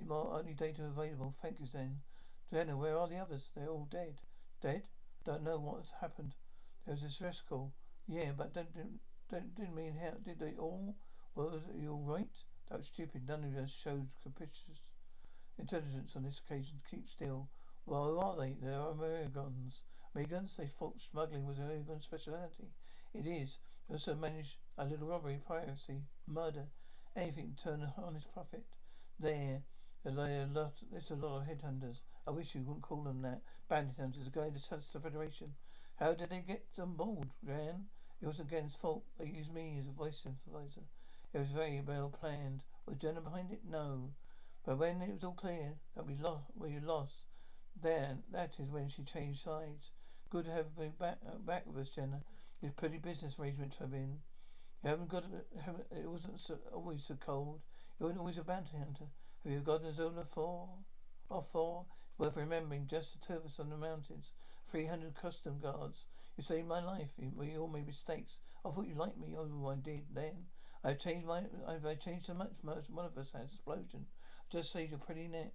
In 0.00 0.08
my 0.08 0.16
only 0.16 0.54
data 0.54 0.84
available. 0.84 1.34
Thank 1.42 1.60
you, 1.60 1.66
Zen. 1.66 2.00
Jenna, 2.50 2.76
where 2.76 2.96
are 2.96 3.08
the 3.08 3.16
others? 3.16 3.50
They're 3.54 3.68
all 3.68 3.88
dead. 3.90 4.20
Dead? 4.62 4.82
Don't 5.24 5.44
know 5.44 5.58
what's 5.58 5.92
happened. 6.00 6.34
There 6.86 6.94
was 6.94 7.02
this 7.02 7.20
rescue. 7.20 7.48
call. 7.48 7.72
Yeah, 8.06 8.30
but 8.36 8.54
don't, 8.54 8.68
don't, 9.30 9.54
didn't 9.54 9.74
mean 9.74 9.96
how, 10.02 10.16
did 10.24 10.40
they 10.40 10.54
all? 10.58 10.96
Well, 11.34 11.50
was 11.50 11.62
you 11.78 11.92
all 11.92 12.04
right? 12.06 12.28
That 12.70 12.78
was 12.78 12.86
stupid. 12.86 13.28
None 13.28 13.44
of 13.44 13.62
us 13.62 13.78
showed 13.82 14.08
capricious 14.22 14.82
intelligence 15.58 16.14
on 16.16 16.22
this 16.22 16.40
occasion. 16.44 16.80
Keep 16.90 17.08
still. 17.08 17.48
Well, 17.84 18.18
are 18.18 18.36
they? 18.40 18.56
They 18.62 18.72
are 18.72 18.90
Americans. 18.90 19.82
Americans? 20.14 20.56
They 20.56 20.66
thought 20.66 21.00
smuggling 21.00 21.46
was 21.46 21.58
American 21.58 22.00
speciality. 22.00 22.72
It 23.14 23.26
is. 23.26 23.58
Also 23.90 24.14
manage 24.14 24.58
a 24.76 24.84
little 24.84 25.08
robbery, 25.08 25.40
piracy, 25.46 26.02
murder, 26.26 26.66
anything 27.16 27.54
to 27.56 27.64
turn 27.64 27.82
a 27.82 27.94
honest 28.02 28.32
profit. 28.32 28.64
There, 29.18 29.62
there's 30.04 30.16
a 30.16 30.48
lot, 30.52 30.74
there's 30.92 31.10
a 31.10 31.14
lot 31.14 31.38
of 31.38 31.46
headhunters. 31.48 32.00
I 32.26 32.30
wish 32.30 32.54
you 32.54 32.62
wouldn't 32.62 32.82
call 32.82 33.02
them 33.02 33.22
that. 33.22 33.40
Bandit 33.68 33.96
hunters 33.98 34.26
are 34.26 34.30
going 34.30 34.52
to 34.52 34.60
the 34.92 35.00
Federation. 35.00 35.54
How 35.98 36.12
did 36.12 36.30
they 36.30 36.44
get 36.46 36.64
on 36.78 36.94
board, 36.94 37.30
Jan? 37.44 37.86
It 38.20 38.26
wasn't 38.26 38.50
Gen's 38.50 38.74
fault. 38.74 39.04
They 39.18 39.26
used 39.26 39.52
me 39.52 39.78
as 39.80 39.88
a 39.88 39.90
voice 39.90 40.22
supervisor. 40.22 40.82
It 41.32 41.38
was 41.38 41.48
very 41.48 41.80
well 41.80 42.08
planned. 42.08 42.62
Was 42.86 42.98
Jenna 42.98 43.20
behind 43.20 43.50
it? 43.50 43.60
No. 43.68 44.10
But 44.64 44.78
when 44.78 45.02
it 45.02 45.12
was 45.12 45.24
all 45.24 45.32
clear 45.32 45.74
that 45.96 46.06
we 46.06 46.16
lost, 46.16 46.44
we 46.54 46.78
lost, 46.78 47.24
then 47.80 48.22
that 48.32 48.56
is 48.58 48.70
when 48.70 48.88
she 48.88 49.02
changed 49.02 49.42
sides. 49.42 49.90
Good 50.30 50.44
to 50.44 50.50
have 50.50 50.66
you 50.78 50.92
back, 51.00 51.16
uh, 51.26 51.38
back 51.38 51.64
with 51.66 51.78
us, 51.78 51.88
Jenna. 51.88 52.20
It's 52.60 52.70
a 52.70 52.74
pretty 52.74 52.98
business 52.98 53.38
arrangement 53.38 53.72
to 53.72 53.84
have 53.84 53.94
in. 53.94 54.18
You 54.84 54.90
haven't 54.90 55.08
got 55.08 55.24
haven't, 55.64 55.86
it 55.90 56.06
wasn't 56.06 56.38
so, 56.38 56.58
always 56.70 57.04
so 57.04 57.14
cold. 57.14 57.60
You 57.98 58.06
weren't 58.06 58.18
always 58.18 58.36
a 58.36 58.44
bounty 58.44 58.76
hunter. 58.76 59.06
Have 59.42 59.52
you 59.52 59.60
got 59.60 59.84
a 59.84 59.92
zone 59.94 60.18
of 60.18 60.28
four? 60.28 60.68
Or 61.30 61.40
four? 61.40 61.86
Worth 62.18 62.36
remembering 62.36 62.86
just 62.86 63.14
the 63.14 63.26
two 63.26 63.38
of 63.38 63.46
us 63.46 63.58
on 63.58 63.70
the 63.70 63.78
mountains. 63.78 64.32
Three 64.66 64.84
hundred 64.84 65.14
custom 65.14 65.60
guards. 65.62 66.04
You 66.36 66.42
saved 66.42 66.68
my 66.68 66.84
life. 66.84 67.12
We 67.34 67.56
all 67.56 67.68
made 67.68 67.86
mistakes. 67.86 68.40
I 68.66 68.70
thought 68.70 68.86
you 68.86 68.96
liked 68.96 69.18
me. 69.18 69.34
Oh, 69.34 69.66
I 69.68 69.76
did 69.76 70.02
then. 70.14 70.44
I've 70.84 70.98
changed 70.98 71.26
my. 71.26 71.44
I've 71.66 71.86
I 71.86 71.94
changed 71.94 72.26
so 72.26 72.34
much. 72.34 72.52
Most 72.62 72.90
one 72.90 73.06
of 73.06 73.16
us 73.16 73.32
has 73.32 73.54
explosion. 73.54 74.04
Just 74.50 74.72
saved 74.72 74.90
your 74.90 75.00
pretty 75.00 75.26
neck. 75.26 75.52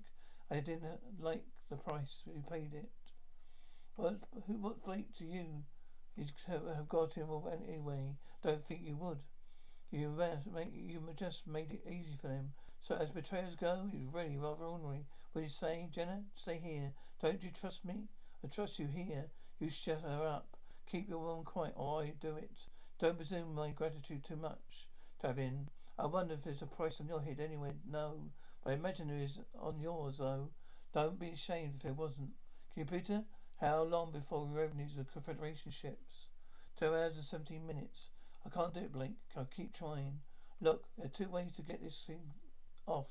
I 0.49 0.61
didn't 0.61 0.99
like 1.19 1.43
the 1.69 1.75
price 1.75 2.21
you 2.25 2.43
paid 2.49 2.73
it. 2.73 2.89
What? 3.95 4.15
Who? 4.47 4.53
What 4.53 4.83
Blake 4.83 5.13
to 5.17 5.25
you? 5.25 5.63
You'd 6.15 6.31
have 6.47 6.87
got 6.87 7.15
him 7.15 7.27
anyway. 7.67 8.17
Don't 8.43 8.63
think 8.63 8.81
you 8.83 8.95
would. 8.97 9.19
You 9.91 10.15
you 10.73 10.99
just 11.15 11.47
made 11.47 11.71
it 11.71 11.87
easy 11.87 12.17
for 12.19 12.29
him. 12.29 12.53
So 12.81 12.95
as 12.95 13.11
betrayers 13.11 13.55
go, 13.55 13.87
he's 13.91 14.07
really 14.11 14.37
rather 14.37 14.65
ornery. 14.65 15.05
What 15.31 15.43
you 15.43 15.49
say, 15.49 15.87
Jenna? 15.91 16.23
Stay 16.35 16.59
here. 16.63 16.93
Don't 17.21 17.43
you 17.43 17.49
trust 17.49 17.85
me? 17.85 18.09
I 18.43 18.47
trust 18.47 18.79
you 18.79 18.87
here. 18.87 19.27
You 19.59 19.69
shut 19.69 20.01
her 20.01 20.27
up. 20.27 20.57
Keep 20.91 21.09
your 21.09 21.19
room 21.19 21.43
quiet, 21.43 21.73
or 21.75 22.01
I 22.01 22.13
do 22.19 22.35
it. 22.35 22.67
Don't 22.99 23.17
presume 23.17 23.55
my 23.55 23.69
gratitude 23.69 24.23
too 24.23 24.35
much. 24.35 24.89
Tarvin, 25.23 25.67
I 25.97 26.07
wonder 26.07 26.33
if 26.33 26.43
there's 26.43 26.61
a 26.61 26.67
price 26.67 26.99
on 26.99 27.07
your 27.07 27.21
head 27.21 27.39
anyway. 27.39 27.71
No, 27.89 28.31
but 28.63 28.71
I 28.71 28.73
imagine 28.73 29.07
there 29.07 29.17
is 29.17 29.39
on 29.59 29.79
yours, 29.79 30.17
though. 30.17 30.49
Don't 30.93 31.19
be 31.19 31.29
ashamed 31.29 31.75
if 31.77 31.83
there 31.83 31.93
wasn't. 31.93 32.31
Computer, 32.73 33.23
how 33.61 33.83
long 33.83 34.11
before 34.11 34.45
revenues 34.45 34.95
the 34.95 35.03
Confederation 35.03 35.71
ships? 35.71 36.27
Two 36.77 36.87
hours 36.87 37.15
and 37.15 37.25
seventeen 37.25 37.65
minutes. 37.65 38.09
I 38.45 38.49
can't 38.49 38.73
do 38.73 38.81
it, 38.81 38.91
Blake. 38.91 39.17
I'll 39.37 39.45
keep 39.45 39.73
trying. 39.73 40.19
Look, 40.59 40.85
there 40.97 41.05
are 41.05 41.09
two 41.09 41.29
ways 41.29 41.53
to 41.53 41.61
get 41.61 41.81
this 41.81 42.03
thing 42.05 42.33
off. 42.85 43.09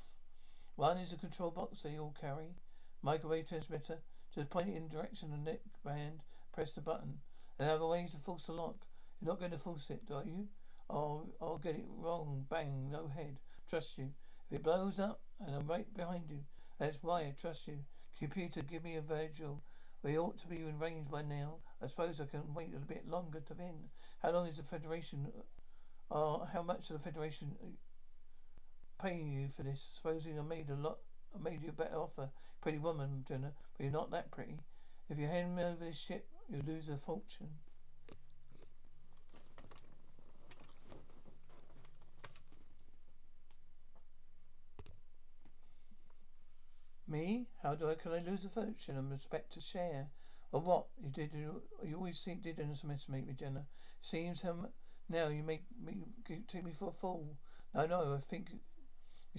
One 0.75 0.97
is 0.97 1.13
a 1.13 1.17
control 1.17 1.51
box 1.51 1.81
they 1.81 1.97
all 1.97 2.15
carry. 2.19 2.55
Microwave 3.01 3.47
transmitter. 3.47 3.99
Just 4.33 4.49
point 4.49 4.69
it 4.69 4.75
in 4.75 4.83
the 4.83 4.95
direction 4.95 5.31
of 5.31 5.43
the 5.43 5.51
neck 5.51 5.61
band. 5.85 6.21
Press 6.53 6.71
the 6.71 6.81
button. 6.81 7.19
Another 7.59 7.85
way 7.85 8.01
is 8.01 8.11
to 8.11 8.17
force 8.17 8.45
the 8.45 8.53
lock. 8.53 8.85
You're 9.21 9.31
not 9.31 9.39
going 9.39 9.51
to 9.51 9.57
force 9.57 9.89
it, 9.89 10.01
are 10.11 10.23
you? 10.25 10.47
I'll, 10.89 11.29
I'll 11.41 11.57
get 11.57 11.75
it 11.75 11.85
wrong. 11.87 12.45
Bang. 12.49 12.89
No 12.91 13.07
head. 13.07 13.39
Trust 13.69 13.97
you. 13.97 14.09
If 14.49 14.57
it 14.57 14.63
blows 14.63 14.99
up 14.99 15.21
and 15.39 15.55
I'm 15.55 15.67
right 15.67 15.91
behind 15.95 16.23
you, 16.29 16.39
that's 16.79 16.97
why 17.01 17.21
I 17.21 17.33
trust 17.39 17.67
you. 17.67 17.79
Computer, 18.17 18.61
give 18.61 18.83
me 18.83 18.95
a 18.95 19.01
Virgil. 19.01 19.61
We 20.03 20.17
ought 20.17 20.37
to 20.39 20.47
be 20.47 20.57
in 20.57 20.77
range 20.79 21.09
by 21.09 21.21
now. 21.21 21.55
I 21.81 21.87
suppose 21.87 22.19
I 22.19 22.25
can 22.25 22.53
wait 22.53 22.73
a 22.75 22.79
bit 22.79 23.07
longer 23.07 23.39
to 23.39 23.53
win. 23.53 23.89
How 24.21 24.31
long 24.31 24.47
is 24.47 24.57
the 24.57 24.63
Federation? 24.63 25.27
Uh, 26.11 26.39
how 26.51 26.61
much 26.61 26.89
of 26.89 26.97
the 26.97 27.03
Federation 27.03 27.55
uh, 27.63 27.67
paying 29.01 29.31
you 29.31 29.47
for 29.47 29.63
this? 29.63 29.87
Supposing 29.95 30.37
I 30.37 30.41
made 30.41 30.69
a 30.69 30.75
lot, 30.75 30.97
I 31.33 31.41
made 31.41 31.63
you 31.63 31.69
a 31.69 31.71
better 31.71 31.95
offer, 31.95 32.29
pretty 32.61 32.79
woman, 32.79 33.23
Jenna, 33.25 33.53
but 33.77 33.83
you're 33.83 33.93
not 33.93 34.11
that 34.11 34.29
pretty. 34.29 34.59
If 35.09 35.17
you 35.17 35.27
hand 35.27 35.55
me 35.55 35.63
over 35.63 35.85
this 35.85 35.99
ship, 35.99 36.27
you 36.49 36.61
lose 36.67 36.89
a 36.89 36.97
fortune. 36.97 37.49
Me? 47.13 47.45
How 47.61 47.75
do 47.75 47.91
I 47.91 47.93
can 47.93 48.11
I 48.11 48.27
lose 48.27 48.43
a 48.43 48.49
fortune 48.49 48.97
and 48.97 49.11
respect 49.11 49.53
to 49.53 49.61
share? 49.61 50.07
Or 50.51 50.61
what? 50.61 50.87
You 50.99 51.11
did 51.11 51.31
you, 51.31 51.61
you 51.83 51.95
always 51.95 52.19
think 52.19 52.41
did 52.41 52.59
underestimate 52.59 53.27
me, 53.27 53.33
Jenna. 53.33 53.67
Seems 54.01 54.41
him 54.41 54.65
now 55.07 55.27
you 55.27 55.43
make 55.43 55.65
me 55.85 56.05
take 56.47 56.65
me 56.65 56.73
for 56.73 56.89
a 56.89 56.91
fool. 56.91 57.37
No, 57.75 57.85
no, 57.85 58.15
I 58.17 58.19
think 58.19 58.47
you 58.51 58.59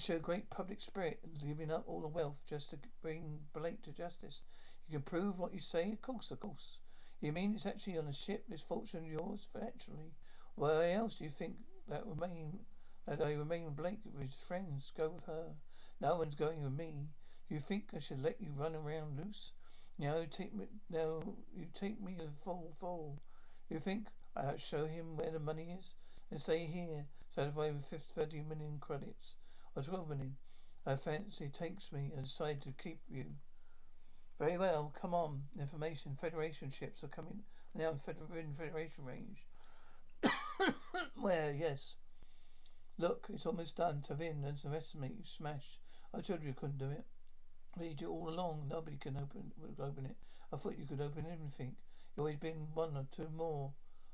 show 0.01 0.21
great 0.21 0.51
public 0.51 0.81
spirit 0.81 1.19
giving 1.45 1.73
up 1.73 1.83
all 1.89 2.01
the 2.01 2.07
wealth 2.07 2.37
just 2.49 2.71
to 2.71 2.79
bring 3.03 3.41
Blake 3.53 3.83
to 3.83 3.91
justice. 3.91 4.43
You 4.87 4.99
can 4.99 5.03
prove 5.03 5.41
what 5.41 5.53
you 5.53 5.61
say, 5.61 5.91
of 5.91 6.01
course, 6.01 6.31
of 6.31 6.39
course. 6.39 6.79
You 7.21 7.33
mean 7.33 7.55
it's 7.55 7.67
actually 7.67 7.99
on 7.99 8.07
the 8.07 8.13
ship, 8.13 8.45
this 8.49 8.63
fortune 8.63 9.05
yours, 9.05 9.49
actually? 9.61 10.13
Why 10.55 10.93
else 10.93 11.17
do 11.17 11.25
you 11.25 11.31
think 11.31 11.55
that 11.89 12.07
remain 12.07 12.61
that 13.09 13.21
I 13.21 13.33
remain 13.33 13.71
Blake 13.71 13.99
with 14.05 14.31
his 14.31 14.41
friends? 14.47 14.93
Go 14.97 15.09
with 15.09 15.25
her. 15.25 15.55
No 16.01 16.19
one's 16.19 16.37
going 16.37 16.63
with 16.63 16.73
me. 16.73 17.09
You 17.55 17.61
think 17.61 17.91
I 17.95 18.01
should 18.01 18.21
let 18.21 18.41
you 18.41 18.51
run 18.57 18.75
around 18.75 19.17
loose? 19.17 19.53
Now 19.97 20.17
take 20.29 20.53
me. 20.53 20.65
Now 20.91 21.23
you 21.57 21.67
take 21.73 22.03
me 22.03 22.17
as 22.21 22.31
fool. 22.43 22.75
Fool. 22.81 23.23
You 23.71 23.79
think 23.79 24.09
I 24.37 24.57
show 24.57 24.87
him 24.87 25.17
where 25.17 25.31
the 25.31 25.39
money 25.39 25.77
is 25.79 25.95
and 26.33 26.41
stay 26.41 26.67
here, 26.67 27.07
satisfied 27.33 27.77
with 27.77 27.87
50, 27.87 28.13
30 28.13 28.43
million 28.49 28.79
credits 28.81 29.37
or 29.77 29.85
12 29.85 30.09
million. 30.09 30.35
I 30.85 30.97
fancy 30.97 31.49
takes 31.49 31.93
me 31.93 32.11
and 32.17 32.25
decide 32.25 32.61
to 32.63 32.75
keep 32.77 33.03
you. 33.09 33.27
Very 34.41 34.59
well, 34.59 34.93
come 35.01 35.15
on. 35.15 35.43
Information 35.57 36.17
Federation 36.21 36.71
ships 36.71 37.05
are 37.05 37.09
coming 37.09 37.45
now 37.73 37.91
in 37.91 37.99
Federation 37.99 39.05
range. 39.05 39.47
Where, 41.15 41.53
yes. 41.53 41.95
Look, 42.99 43.29
it's 43.33 43.47
almost 43.47 43.77
done. 43.77 44.03
Tarvin 44.03 44.45
and 44.45 44.59
the 44.59 44.71
rest 44.71 44.95
of 44.95 45.01
me 45.01 45.13
smash. 45.23 45.79
I 46.13 46.21
told 46.21 46.43
you 46.43 46.49
you 46.49 46.55
couldn't 46.55 46.79
do 46.79 46.91
it. 46.91 47.05
Read 47.77 48.01
you 48.01 48.09
all 48.09 48.29
along. 48.29 48.69
Nobody 48.71 48.97
can 48.97 49.17
open 49.17 49.53
open 49.81 50.07
it. 50.07 50.17
I 50.53 50.57
thought 50.57 50.79
you 50.79 50.87
could 50.87 51.01
open 51.01 51.27
anything. 51.27 51.75
You've 52.17 52.21
always 52.21 52.37
been 52.37 52.69
one 52.75 52.97
or 52.97 53.07
two 53.11 53.29
more. 53.37 53.73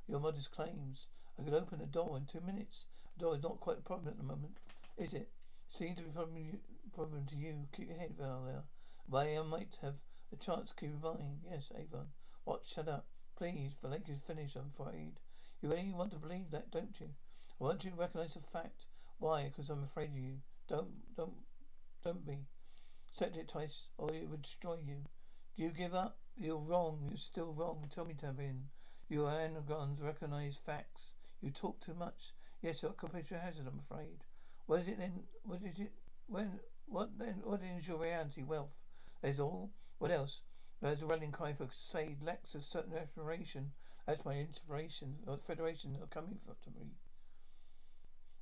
Your 0.08 0.20
modest 0.20 0.50
claims. 0.50 1.06
I 1.38 1.42
could 1.42 1.54
open 1.54 1.80
a 1.80 1.86
door 1.86 2.16
in 2.16 2.24
two 2.24 2.40
minutes. 2.40 2.86
The 3.16 3.24
door 3.24 3.36
is 3.36 3.42
not 3.42 3.60
quite 3.60 3.78
a 3.78 3.82
problem 3.82 4.08
at 4.08 4.16
the 4.16 4.24
moment, 4.24 4.58
is 4.96 5.14
it? 5.14 5.28
Seems 5.68 5.96
to 5.98 6.02
be 6.02 6.08
a 6.08 6.12
problem, 6.12 6.58
problem 6.94 7.26
to 7.26 7.36
you. 7.36 7.68
Keep 7.76 7.88
your 7.88 7.98
head 7.98 8.14
well 8.18 8.42
there. 8.46 8.62
Why 9.06 9.36
I 9.36 9.42
might 9.42 9.78
have 9.82 9.94
a 10.32 10.36
chance 10.36 10.70
to 10.70 10.74
keep 10.74 10.90
in 10.90 11.00
mind. 11.00 11.40
Yes, 11.50 11.70
Avon. 11.76 12.06
What? 12.44 12.66
Shut 12.66 12.88
up. 12.88 13.06
Please, 13.36 13.76
the 13.80 13.88
lake 13.88 14.08
is 14.08 14.20
finished, 14.20 14.56
I'm 14.56 14.72
afraid. 14.78 15.20
You 15.62 15.70
really 15.70 15.92
want 15.92 16.12
to 16.12 16.18
believe 16.18 16.50
that, 16.50 16.70
don't 16.70 16.98
you? 17.00 17.08
I 17.60 17.64
want 17.64 17.84
you 17.84 17.90
to 17.90 17.96
recognize 17.96 18.34
the 18.34 18.40
fact. 18.40 18.86
Why? 19.18 19.44
Because 19.44 19.70
I'm 19.70 19.82
afraid 19.82 20.10
of 20.10 20.16
you. 20.16 20.38
Don't, 20.68 21.14
don't, 21.16 21.34
don't 22.02 22.26
be. 22.26 22.38
Accept 23.12 23.36
it 23.36 23.48
twice, 23.48 23.84
or 23.98 24.12
it 24.14 24.28
would 24.28 24.42
destroy 24.42 24.76
you. 24.84 25.04
You 25.56 25.70
give 25.70 25.94
up? 25.94 26.18
You're 26.36 26.56
wrong. 26.56 27.00
You're 27.08 27.18
still 27.18 27.52
wrong. 27.52 27.88
Tell 27.90 28.04
me, 28.04 28.14
Tevin. 28.14 28.62
You 29.08 29.26
are 29.26 29.40
anagrams, 29.40 30.00
recognize 30.00 30.56
facts. 30.56 31.12
You 31.40 31.50
talk 31.50 31.80
too 31.80 31.94
much. 31.94 32.32
Yes, 32.62 32.82
your 32.82 32.92
occupational 32.92 33.42
hazard, 33.42 33.66
I'm 33.66 33.80
afraid. 33.80 34.24
What 34.66 34.80
is 34.80 34.88
it 34.88 34.98
then? 34.98 35.24
What 35.42 35.60
is 35.64 35.80
it? 35.80 35.92
When? 36.28 36.60
What 36.86 37.18
then? 37.18 37.40
What 37.42 37.60
is 37.62 37.88
your 37.88 37.98
reality? 37.98 38.42
Wealth. 38.42 38.70
That's 39.20 39.40
all. 39.40 39.70
What 39.98 40.12
else? 40.12 40.42
There's 40.80 41.02
a 41.02 41.06
rallying 41.06 41.32
cry 41.32 41.52
for 41.52 41.68
say 41.72 42.16
lacks 42.22 42.54
a 42.54 42.62
certain 42.62 42.96
aspiration. 42.96 43.72
That's 44.06 44.24
my 44.24 44.38
inspiration. 44.38 45.16
Or 45.26 45.38
federation 45.38 45.98
are 46.00 46.06
coming 46.06 46.38
for 46.46 46.54
to 46.64 46.70
me. 46.78 46.92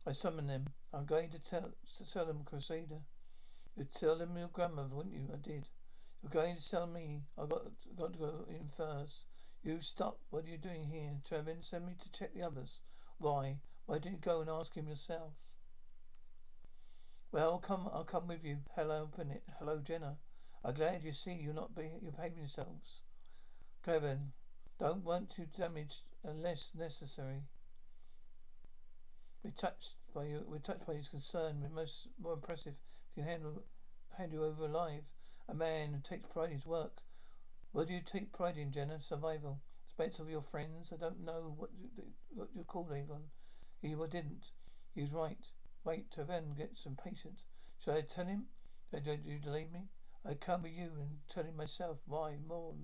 I 0.06 0.12
summon 0.12 0.46
them. 0.46 0.66
I'm 0.92 1.06
going 1.06 1.30
to 1.30 1.38
tell 1.38 1.72
to 1.96 2.12
tell 2.12 2.26
them, 2.26 2.42
Crusader. 2.44 3.00
You'd 3.76 3.92
tell 3.92 4.16
them 4.16 4.36
your 4.36 4.48
grandmother, 4.48 4.94
wouldn't 4.94 5.14
you? 5.14 5.28
I 5.32 5.36
did. 5.36 5.68
You're 6.22 6.30
going 6.30 6.56
to 6.56 6.70
tell 6.70 6.86
me 6.86 7.22
I 7.36 7.46
got 7.46 7.62
got 7.96 8.12
to 8.12 8.18
go 8.18 8.44
in 8.48 8.68
first. 8.76 9.26
You 9.62 9.80
stop. 9.80 10.18
What 10.30 10.44
are 10.44 10.48
you 10.48 10.58
doing 10.58 10.84
here? 10.84 11.12
Trevin, 11.28 11.64
send 11.64 11.86
me 11.86 11.94
to 12.00 12.10
check 12.10 12.34
the 12.34 12.42
others. 12.42 12.80
Why? 13.18 13.58
Why 13.86 13.98
didn't 13.98 14.12
you 14.12 14.18
go 14.20 14.40
and 14.40 14.50
ask 14.50 14.74
him 14.74 14.88
yourself? 14.88 15.32
Well, 17.30 17.52
I'll 17.52 17.58
come. 17.58 17.88
I'll 17.92 18.04
come 18.04 18.28
with 18.28 18.44
you. 18.44 18.58
Hello, 18.74 19.08
Bennett. 19.16 19.42
Hello, 19.58 19.78
Jenna. 19.78 20.16
I'm 20.64 20.74
glad 20.74 21.02
you 21.04 21.12
see 21.12 21.32
you're 21.32 21.54
not 21.54 21.74
be, 21.74 21.90
you're 22.02 22.12
behaving 22.12 22.38
yourselves. 22.38 23.02
Kevin, 23.84 24.32
don't 24.78 25.04
want 25.04 25.30
to 25.30 25.46
damage 25.46 26.02
unless 26.24 26.72
necessary. 26.76 27.42
We're 29.44 29.50
touched 29.50 29.94
by 30.14 30.24
you. 30.24 30.44
We're 30.46 30.58
touched 30.58 30.86
by 30.86 30.94
his 30.94 31.08
concern. 31.08 31.60
We're 31.62 31.68
most 31.68 32.08
more 32.20 32.34
impressive 32.34 32.74
you 33.18 33.24
handle 33.24 33.64
hand 34.16 34.32
you 34.32 34.44
over 34.44 34.64
alive. 34.64 35.02
A 35.48 35.54
man 35.54 35.92
who 35.92 36.00
takes 36.00 36.28
pride 36.32 36.50
in 36.50 36.56
his 36.56 36.66
work. 36.66 37.02
What 37.72 37.88
do 37.88 37.94
you 37.94 38.00
take 38.00 38.32
pride 38.32 38.56
in, 38.56 38.70
Jenna? 38.70 39.00
Survival. 39.00 39.60
Expense 39.86 40.20
of 40.20 40.30
your 40.30 40.40
friends. 40.40 40.92
I 40.92 40.96
don't 40.96 41.24
know 41.24 41.54
what 41.56 41.70
you, 41.76 41.88
what 42.34 42.48
you 42.54 42.62
called 42.62 42.92
Avon. 42.92 43.24
He 43.82 43.88
didn't. 43.88 44.52
He 44.94 45.00
was 45.00 45.12
right. 45.12 45.44
Wait 45.84 46.10
till 46.10 46.26
then 46.26 46.54
get 46.56 46.76
some 46.76 46.96
patience. 46.96 47.44
Shall 47.84 47.96
I 47.96 48.02
tell 48.02 48.26
him 48.26 48.44
that 48.92 49.04
you 49.04 49.38
delayed 49.38 49.72
me? 49.72 49.88
I 50.24 50.34
come 50.34 50.62
with 50.62 50.72
you 50.72 50.90
and 51.00 51.18
tell 51.28 51.44
him 51.44 51.56
myself. 51.56 51.98
Why? 52.06 52.36
More. 52.46 52.74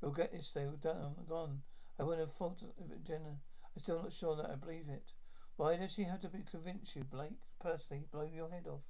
You'll 0.00 0.12
get 0.12 0.32
this 0.32 0.52
day 0.52 0.66
done. 0.80 1.14
Gone. 1.28 1.62
I 1.98 2.04
wouldn't 2.04 2.28
have 2.28 2.36
thought 2.36 2.62
of 2.62 2.92
it, 2.92 3.04
Jenna. 3.04 3.38
I'm 3.74 3.82
still 3.82 4.02
not 4.02 4.12
sure 4.12 4.36
that 4.36 4.50
I 4.50 4.54
believe 4.54 4.88
it. 4.88 5.12
Why 5.56 5.76
does 5.76 5.94
she 5.94 6.04
have 6.04 6.20
to 6.20 6.28
be 6.28 6.44
convince 6.48 6.94
you, 6.94 7.02
Blake? 7.02 7.40
Personally, 7.60 8.04
blow 8.12 8.28
your 8.32 8.50
head 8.50 8.66
off. 8.68 8.82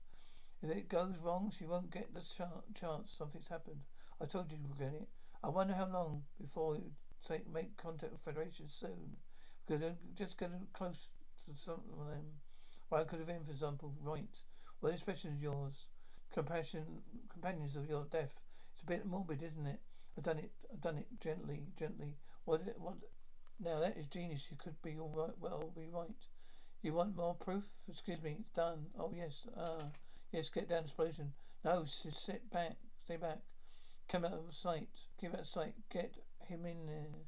If 0.62 0.70
it 0.70 0.88
goes 0.88 1.14
wrong, 1.22 1.52
she 1.56 1.66
won't 1.66 1.90
get 1.90 2.12
the 2.14 2.20
ch- 2.20 2.78
chance 2.80 3.12
something's 3.12 3.48
happened. 3.48 3.82
I 4.20 4.26
told 4.26 4.50
you 4.50 4.58
you'll 4.60 4.74
get 4.74 5.00
it. 5.00 5.08
I 5.42 5.48
wonder 5.48 5.74
how 5.74 5.86
long 5.86 6.22
before 6.40 6.74
you 6.76 6.90
take 7.26 7.52
make 7.52 7.76
contact 7.76 8.12
with 8.12 8.22
Federation 8.22 8.68
soon. 8.68 9.16
Because 9.66 9.80
they're 9.80 9.96
just 10.16 10.38
getting 10.38 10.66
close 10.72 11.10
to 11.46 11.52
some 11.56 11.82
of 11.92 12.06
them. 12.08 12.24
Well, 12.90 13.02
I 13.02 13.04
could 13.04 13.18
have 13.18 13.28
been, 13.28 13.44
for 13.44 13.52
example, 13.52 13.94
right. 14.02 14.42
Well, 14.80 14.92
especially 14.92 15.32
yours. 15.40 15.86
Compassion, 16.32 16.84
companions 17.32 17.76
of 17.76 17.88
your 17.88 18.04
death. 18.04 18.40
It's 18.74 18.82
a 18.82 18.86
bit 18.86 19.06
morbid, 19.06 19.42
isn't 19.42 19.66
it? 19.66 19.80
I've 20.16 20.24
done 20.24 20.38
it. 20.38 20.50
I've 20.72 20.80
done 20.80 20.98
it 20.98 21.06
gently, 21.20 21.68
gently. 21.78 22.16
What? 22.44 22.62
What? 22.78 22.94
Now 23.60 23.80
that 23.80 23.96
is 23.96 24.06
genius. 24.06 24.46
You 24.50 24.56
could 24.56 24.80
be 24.82 24.98
all 24.98 25.12
right. 25.14 25.36
Well, 25.38 25.72
be 25.74 25.86
right. 25.92 26.08
You 26.82 26.94
want 26.94 27.16
more 27.16 27.34
proof? 27.34 27.64
Excuse 27.88 28.22
me. 28.22 28.44
Done. 28.54 28.86
Oh 28.98 29.12
yes. 29.14 29.46
Ah. 29.56 29.60
Uh, 29.60 29.84
yes. 30.32 30.48
Get 30.48 30.68
down. 30.68 30.84
Explosion. 30.84 31.32
No. 31.64 31.84
Sit 31.86 32.50
back. 32.50 32.76
Stay 33.04 33.16
back. 33.16 33.40
Come 34.08 34.24
out 34.24 34.32
of 34.32 34.54
sight. 34.54 34.88
Give 35.20 35.32
out 35.34 35.40
of 35.40 35.46
sight. 35.46 35.74
Get 35.90 36.14
him 36.46 36.64
in 36.64 36.86
there. 36.86 37.26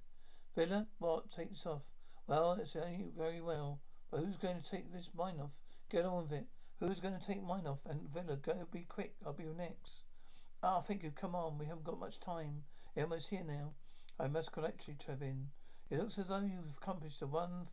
Vila. 0.56 0.86
What? 0.98 1.30
Take 1.30 1.50
this 1.50 1.66
off. 1.66 1.84
Well, 2.26 2.58
it's 2.60 2.76
only 2.76 3.06
very 3.16 3.40
well. 3.40 3.80
But 4.10 4.20
who's 4.20 4.36
going 4.36 4.60
to 4.60 4.70
take 4.70 4.92
this 4.92 5.10
mine 5.16 5.40
off? 5.40 5.50
Get 5.90 6.04
on 6.04 6.22
with 6.22 6.32
it. 6.32 6.46
Who's 6.80 7.00
going 7.00 7.18
to 7.18 7.26
take 7.26 7.42
mine 7.42 7.66
off? 7.66 7.80
And 7.88 8.08
Vila, 8.12 8.36
go 8.36 8.66
be 8.72 8.86
quick. 8.88 9.14
I'll 9.24 9.32
be 9.32 9.44
your 9.44 9.54
next. 9.54 10.04
Ah, 10.62 10.80
thank 10.80 11.02
you. 11.02 11.10
Come 11.10 11.34
on. 11.34 11.58
We 11.58 11.66
haven't 11.66 11.84
got 11.84 12.00
much 12.00 12.20
time. 12.20 12.62
We're 12.94 13.04
almost 13.04 13.28
here 13.28 13.44
now. 13.46 13.72
I 14.18 14.28
must 14.28 14.52
collect 14.52 14.88
you, 14.88 14.94
Trevin. 14.94 15.46
It 15.90 15.98
looks 15.98 16.18
as 16.18 16.28
though 16.28 16.40
you've 16.40 16.76
accomplished 16.80 17.20
the 17.20 17.26
one 17.26 17.68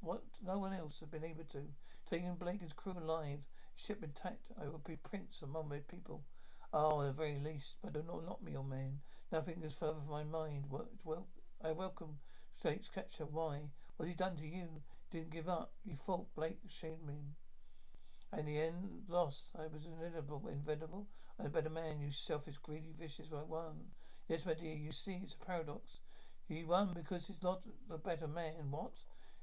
what 0.00 0.22
no 0.44 0.58
one 0.58 0.72
else 0.72 1.00
has 1.00 1.08
been 1.08 1.24
able 1.24 1.44
to. 1.52 1.62
Taking 2.08 2.34
Blaken's 2.36 2.72
crew 2.72 2.94
alive, 2.96 3.40
ship 3.76 4.02
intact, 4.02 4.50
I 4.60 4.66
will 4.66 4.82
be 4.84 4.96
prince 4.96 5.42
among 5.42 5.68
my 5.68 5.78
people. 5.78 6.24
Oh, 6.72 7.02
at 7.02 7.06
the 7.06 7.12
very 7.12 7.38
least, 7.38 7.76
but 7.82 7.92
do 7.92 8.02
not 8.06 8.24
knock 8.24 8.42
me, 8.42 8.56
old 8.56 8.68
man. 8.68 9.00
Nothing 9.32 9.62
is 9.62 9.74
further 9.74 10.00
from 10.04 10.10
my 10.10 10.24
mind. 10.24 10.64
What, 10.68 10.86
well, 11.04 11.26
I 11.64 11.72
welcome 11.72 12.18
State's 12.58 12.88
catcher. 12.88 13.24
Why? 13.24 13.60
What 13.96 14.08
he 14.08 14.14
done 14.14 14.36
to 14.36 14.46
you? 14.46 14.82
Didn't 15.10 15.30
give 15.30 15.48
up. 15.48 15.72
You 15.84 15.94
fought 15.94 16.34
Blake, 16.34 16.58
shamed 16.68 17.06
me. 17.06 17.34
In 18.36 18.46
the 18.46 18.60
end, 18.60 19.04
lost. 19.08 19.50
I 19.56 19.62
was 19.72 19.86
inevitable, 19.86 20.48
inevitable. 20.50 21.06
I'm 21.38 21.46
a 21.46 21.50
better 21.50 21.70
man. 21.70 22.00
You 22.00 22.10
selfish, 22.10 22.56
greedy, 22.62 22.92
vicious. 22.98 23.28
I 23.32 23.42
won. 23.42 23.92
Yes, 24.28 24.44
my 24.44 24.54
dear. 24.54 24.74
You 24.74 24.92
see, 24.92 25.20
it's 25.22 25.36
a 25.40 25.44
paradox. 25.44 26.00
He 26.48 26.64
won 26.64 26.92
because 26.94 27.26
he's 27.26 27.42
not 27.42 27.62
a 27.90 27.98
better 27.98 28.28
man. 28.28 28.70
What? 28.70 28.92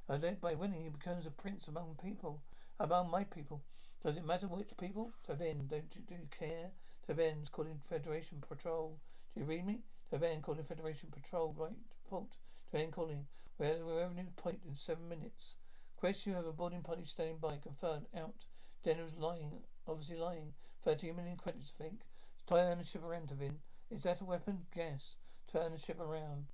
I 0.10 0.18
led 0.18 0.42
by 0.42 0.54
winning, 0.56 0.84
he 0.84 0.90
becomes 0.90 1.26
a 1.26 1.32
prince 1.32 1.68
among 1.68 1.98
people, 2.02 2.42
among 2.80 3.10
my 3.10 3.24
people. 3.24 3.64
Does 4.04 4.18
it 4.18 4.26
matter 4.26 4.48
which 4.48 4.76
people? 4.78 5.14
Tarvin, 5.26 5.66
don't 5.70 5.96
you 5.96 6.02
do 6.06 6.16
you 6.16 6.28
care? 6.30 6.72
Tarvin's 7.08 7.48
calling 7.48 7.80
Federation 7.90 8.44
Patrol. 8.46 9.00
Do 9.34 9.40
you 9.40 9.46
read 9.46 9.66
me? 9.66 9.80
Tarvin 10.12 10.42
calling 10.42 10.66
Federation 10.66 11.08
Patrol. 11.10 11.56
Right, 11.58 11.72
report. 12.04 12.36
Tarvin 12.70 12.92
calling. 12.92 13.28
We're 13.58 13.68
at 13.68 13.82
revenue 13.82 14.26
point 14.36 14.60
in 14.68 14.76
seven 14.76 15.08
minutes. 15.08 15.56
Quest, 15.96 16.28
you 16.28 16.34
have 16.34 16.46
a 16.46 16.52
boarding 16.52 16.82
party 16.82 17.06
standing 17.06 17.38
by. 17.38 17.60
Confirmed. 17.64 18.08
Out. 18.18 18.46
Denner's 18.86 19.16
lying. 19.18 19.62
Obviously 19.88 20.18
lying. 20.18 20.52
Thirteen 20.82 21.16
million 21.16 21.38
credits, 21.38 21.72
I 21.80 21.84
think. 21.84 22.02
Turn 22.46 22.80
the 22.80 22.84
ship 22.84 23.06
around, 23.06 23.30
Tarvin. 23.30 23.56
Is 23.90 24.04
that 24.04 24.20
a 24.20 24.26
weapon? 24.26 24.66
Gas. 24.76 25.16
Turn 25.50 25.72
the 25.72 25.80
ship 25.80 26.02
around. 26.02 26.48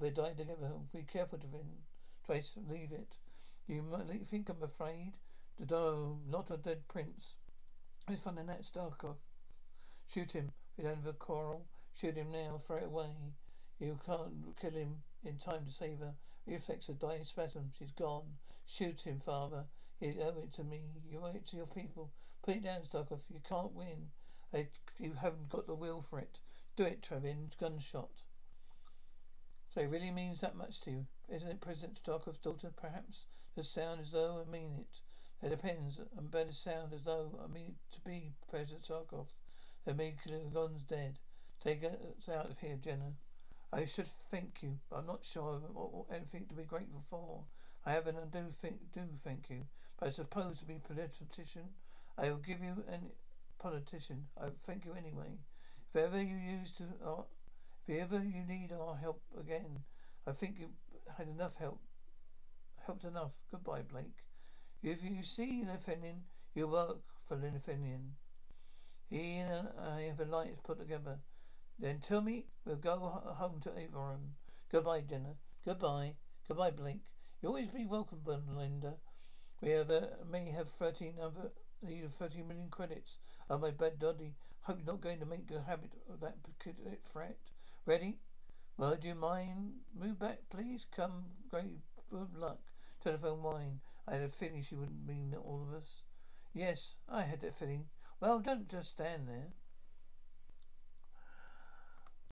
They 0.00 0.08
die 0.08 0.32
together. 0.32 0.72
Be 0.90 1.02
careful, 1.02 1.38
Tarvin. 1.38 1.82
Try 2.24 2.42
leave 2.66 2.92
it. 2.92 3.16
You 3.68 3.82
might 3.82 4.26
think 4.26 4.48
I'm 4.48 4.62
afraid. 4.62 5.12
No, 5.58 6.18
not 6.28 6.50
a 6.50 6.56
dead 6.56 6.88
prince. 6.88 7.34
It's 8.08 8.20
fun 8.20 8.38
in 8.38 8.46
that 8.46 8.64
Sarkoff. 8.64 9.16
Shoot 10.12 10.32
him. 10.32 10.52
We 10.76 10.84
don't 10.84 10.96
have 10.96 11.06
a 11.06 11.12
quarrel. 11.12 11.66
Shoot 11.98 12.16
him 12.16 12.32
now. 12.32 12.60
Throw 12.66 12.78
it 12.78 12.84
away. 12.86 13.10
You 13.78 13.98
can't 14.04 14.56
kill 14.60 14.72
him 14.72 15.02
in 15.24 15.38
time 15.38 15.64
to 15.66 15.72
save 15.72 16.00
her. 16.00 16.14
Reflex 16.46 16.88
a 16.88 16.92
dying 16.92 17.24
spasm. 17.24 17.70
She's 17.78 17.92
gone. 17.92 18.38
Shoot 18.66 19.02
him, 19.02 19.20
father. 19.20 19.64
You 20.00 20.14
owe 20.20 20.42
it 20.42 20.52
to 20.54 20.64
me. 20.64 20.82
You 21.08 21.20
owe 21.22 21.34
it 21.34 21.46
to 21.46 21.56
your 21.56 21.66
people. 21.66 22.10
Put 22.42 22.56
it 22.56 22.64
down, 22.64 22.82
Sarkoff. 22.82 23.30
You 23.30 23.40
can't 23.48 23.72
win. 23.74 24.08
I, 24.52 24.68
you 24.98 25.14
haven't 25.20 25.48
got 25.48 25.66
the 25.66 25.74
will 25.74 26.02
for 26.02 26.18
it. 26.18 26.40
Do 26.76 26.84
it, 26.84 27.02
Trevin. 27.02 27.56
Gunshot. 27.58 28.24
So 29.72 29.80
it 29.80 29.90
really 29.90 30.10
means 30.10 30.40
that 30.40 30.56
much 30.56 30.80
to 30.82 30.90
you. 30.90 31.06
Isn't 31.28 31.48
it 31.48 31.60
President 31.60 32.00
Sarkoff's 32.06 32.38
daughter, 32.38 32.70
perhaps? 32.74 33.26
The 33.56 33.64
sound 33.64 34.00
as 34.00 34.10
though 34.10 34.44
I 34.46 34.50
mean 34.50 34.72
it. 34.78 35.00
It 35.44 35.50
depends. 35.50 36.00
I'm 36.16 36.28
better 36.28 36.54
sound 36.54 36.94
as 36.94 37.02
though 37.02 37.38
I 37.44 37.52
mean 37.52 37.74
to 37.92 38.00
be 38.00 38.32
President 38.48 38.84
Sarkoff. 38.88 39.26
The 39.84 39.92
Megalon's 39.92 40.84
dead. 40.84 41.18
Take 41.62 41.84
us 41.84 42.28
out 42.34 42.50
of 42.50 42.58
here, 42.60 42.78
Jenna. 42.82 43.12
I 43.70 43.84
should 43.84 44.06
thank 44.06 44.62
you, 44.62 44.78
but 44.88 44.96
I'm 44.96 45.06
not 45.06 45.26
sure 45.26 45.60
what, 45.74 46.16
anything 46.16 46.46
to 46.48 46.54
be 46.54 46.62
grateful 46.62 47.04
for. 47.10 47.44
I 47.84 47.92
haven't 47.92 48.16
and 48.16 48.32
do 48.32 48.46
think 48.50 48.92
do 48.94 49.02
thank 49.22 49.50
you. 49.50 49.66
But 50.00 50.06
I 50.06 50.10
suppose 50.12 50.60
to 50.60 50.64
be 50.64 50.78
politician, 50.78 51.74
I 52.16 52.30
will 52.30 52.38
give 52.38 52.62
you 52.62 52.82
an 52.90 53.10
politician. 53.58 54.28
I 54.40 54.46
thank 54.64 54.86
you 54.86 54.94
anyway. 54.96 55.40
If 55.92 56.00
ever 56.00 56.22
you 56.22 56.36
use 56.36 56.70
to 56.78 56.84
uh, 57.06 57.22
if 57.86 58.00
ever 58.00 58.24
you 58.24 58.46
need 58.48 58.70
our 58.72 58.96
help 58.96 59.20
again, 59.38 59.80
I 60.26 60.32
think 60.32 60.56
you 60.58 60.68
had 61.18 61.28
enough 61.28 61.56
help. 61.56 61.82
Helped 62.86 63.04
enough. 63.04 63.32
Goodbye, 63.50 63.82
Blake. 63.82 64.24
If 64.84 65.02
you 65.02 65.22
see 65.22 65.64
Lefenian, 65.66 66.24
you 66.54 66.68
work 66.68 66.98
for 67.26 67.36
Lefenian. 67.36 68.16
He 69.08 69.38
and 69.38 69.68
I 69.82 70.02
have 70.02 70.20
a 70.20 70.30
light 70.30 70.62
put 70.62 70.78
together. 70.78 71.20
Then 71.78 72.00
tell 72.00 72.20
me 72.20 72.44
we'll 72.66 72.76
go 72.76 72.98
home 73.38 73.60
to 73.62 73.70
Avon. 73.70 74.34
Goodbye, 74.70 75.00
Jenna. 75.08 75.36
Goodbye. 75.64 76.16
Goodbye, 76.46 76.72
Blake. 76.72 77.00
You 77.40 77.48
always 77.48 77.68
be 77.68 77.86
welcome, 77.86 78.20
Belinda. 78.22 78.96
We 79.62 79.70
have 79.70 79.90
uh, 79.90 80.02
may 80.30 80.50
have 80.50 80.68
thirteen 80.68 81.14
other 81.18 81.52
need 81.82 82.12
thirty 82.12 82.42
million 82.42 82.68
credits. 82.68 83.16
Oh 83.48 83.56
my 83.56 83.70
bad 83.70 83.98
doddy. 83.98 84.34
Hope 84.64 84.80
you're 84.80 84.92
not 84.92 85.00
going 85.00 85.20
to 85.20 85.26
make 85.26 85.50
a 85.50 85.62
habit 85.62 85.92
of 86.12 86.20
that 86.20 86.36
threat. 87.10 87.38
Ready? 87.86 88.18
Well, 88.76 88.96
do 89.00 89.08
you 89.08 89.14
mind? 89.14 89.76
Move 89.98 90.18
back, 90.18 90.40
please. 90.50 90.86
Come. 90.94 91.24
Great 91.50 91.80
good 92.10 92.36
luck. 92.36 92.60
Telephone 93.02 93.42
whine. 93.42 93.80
I 94.06 94.14
had 94.14 94.22
a 94.22 94.28
feeling 94.28 94.62
she 94.62 94.74
wouldn't 94.74 95.06
mean 95.06 95.34
all 95.34 95.66
of 95.66 95.74
us. 95.74 96.02
Yes, 96.52 96.94
I 97.08 97.22
had 97.22 97.40
that 97.40 97.58
feeling. 97.58 97.86
Well, 98.20 98.38
don't 98.40 98.68
just 98.68 98.90
stand 98.90 99.26
there. 99.28 99.52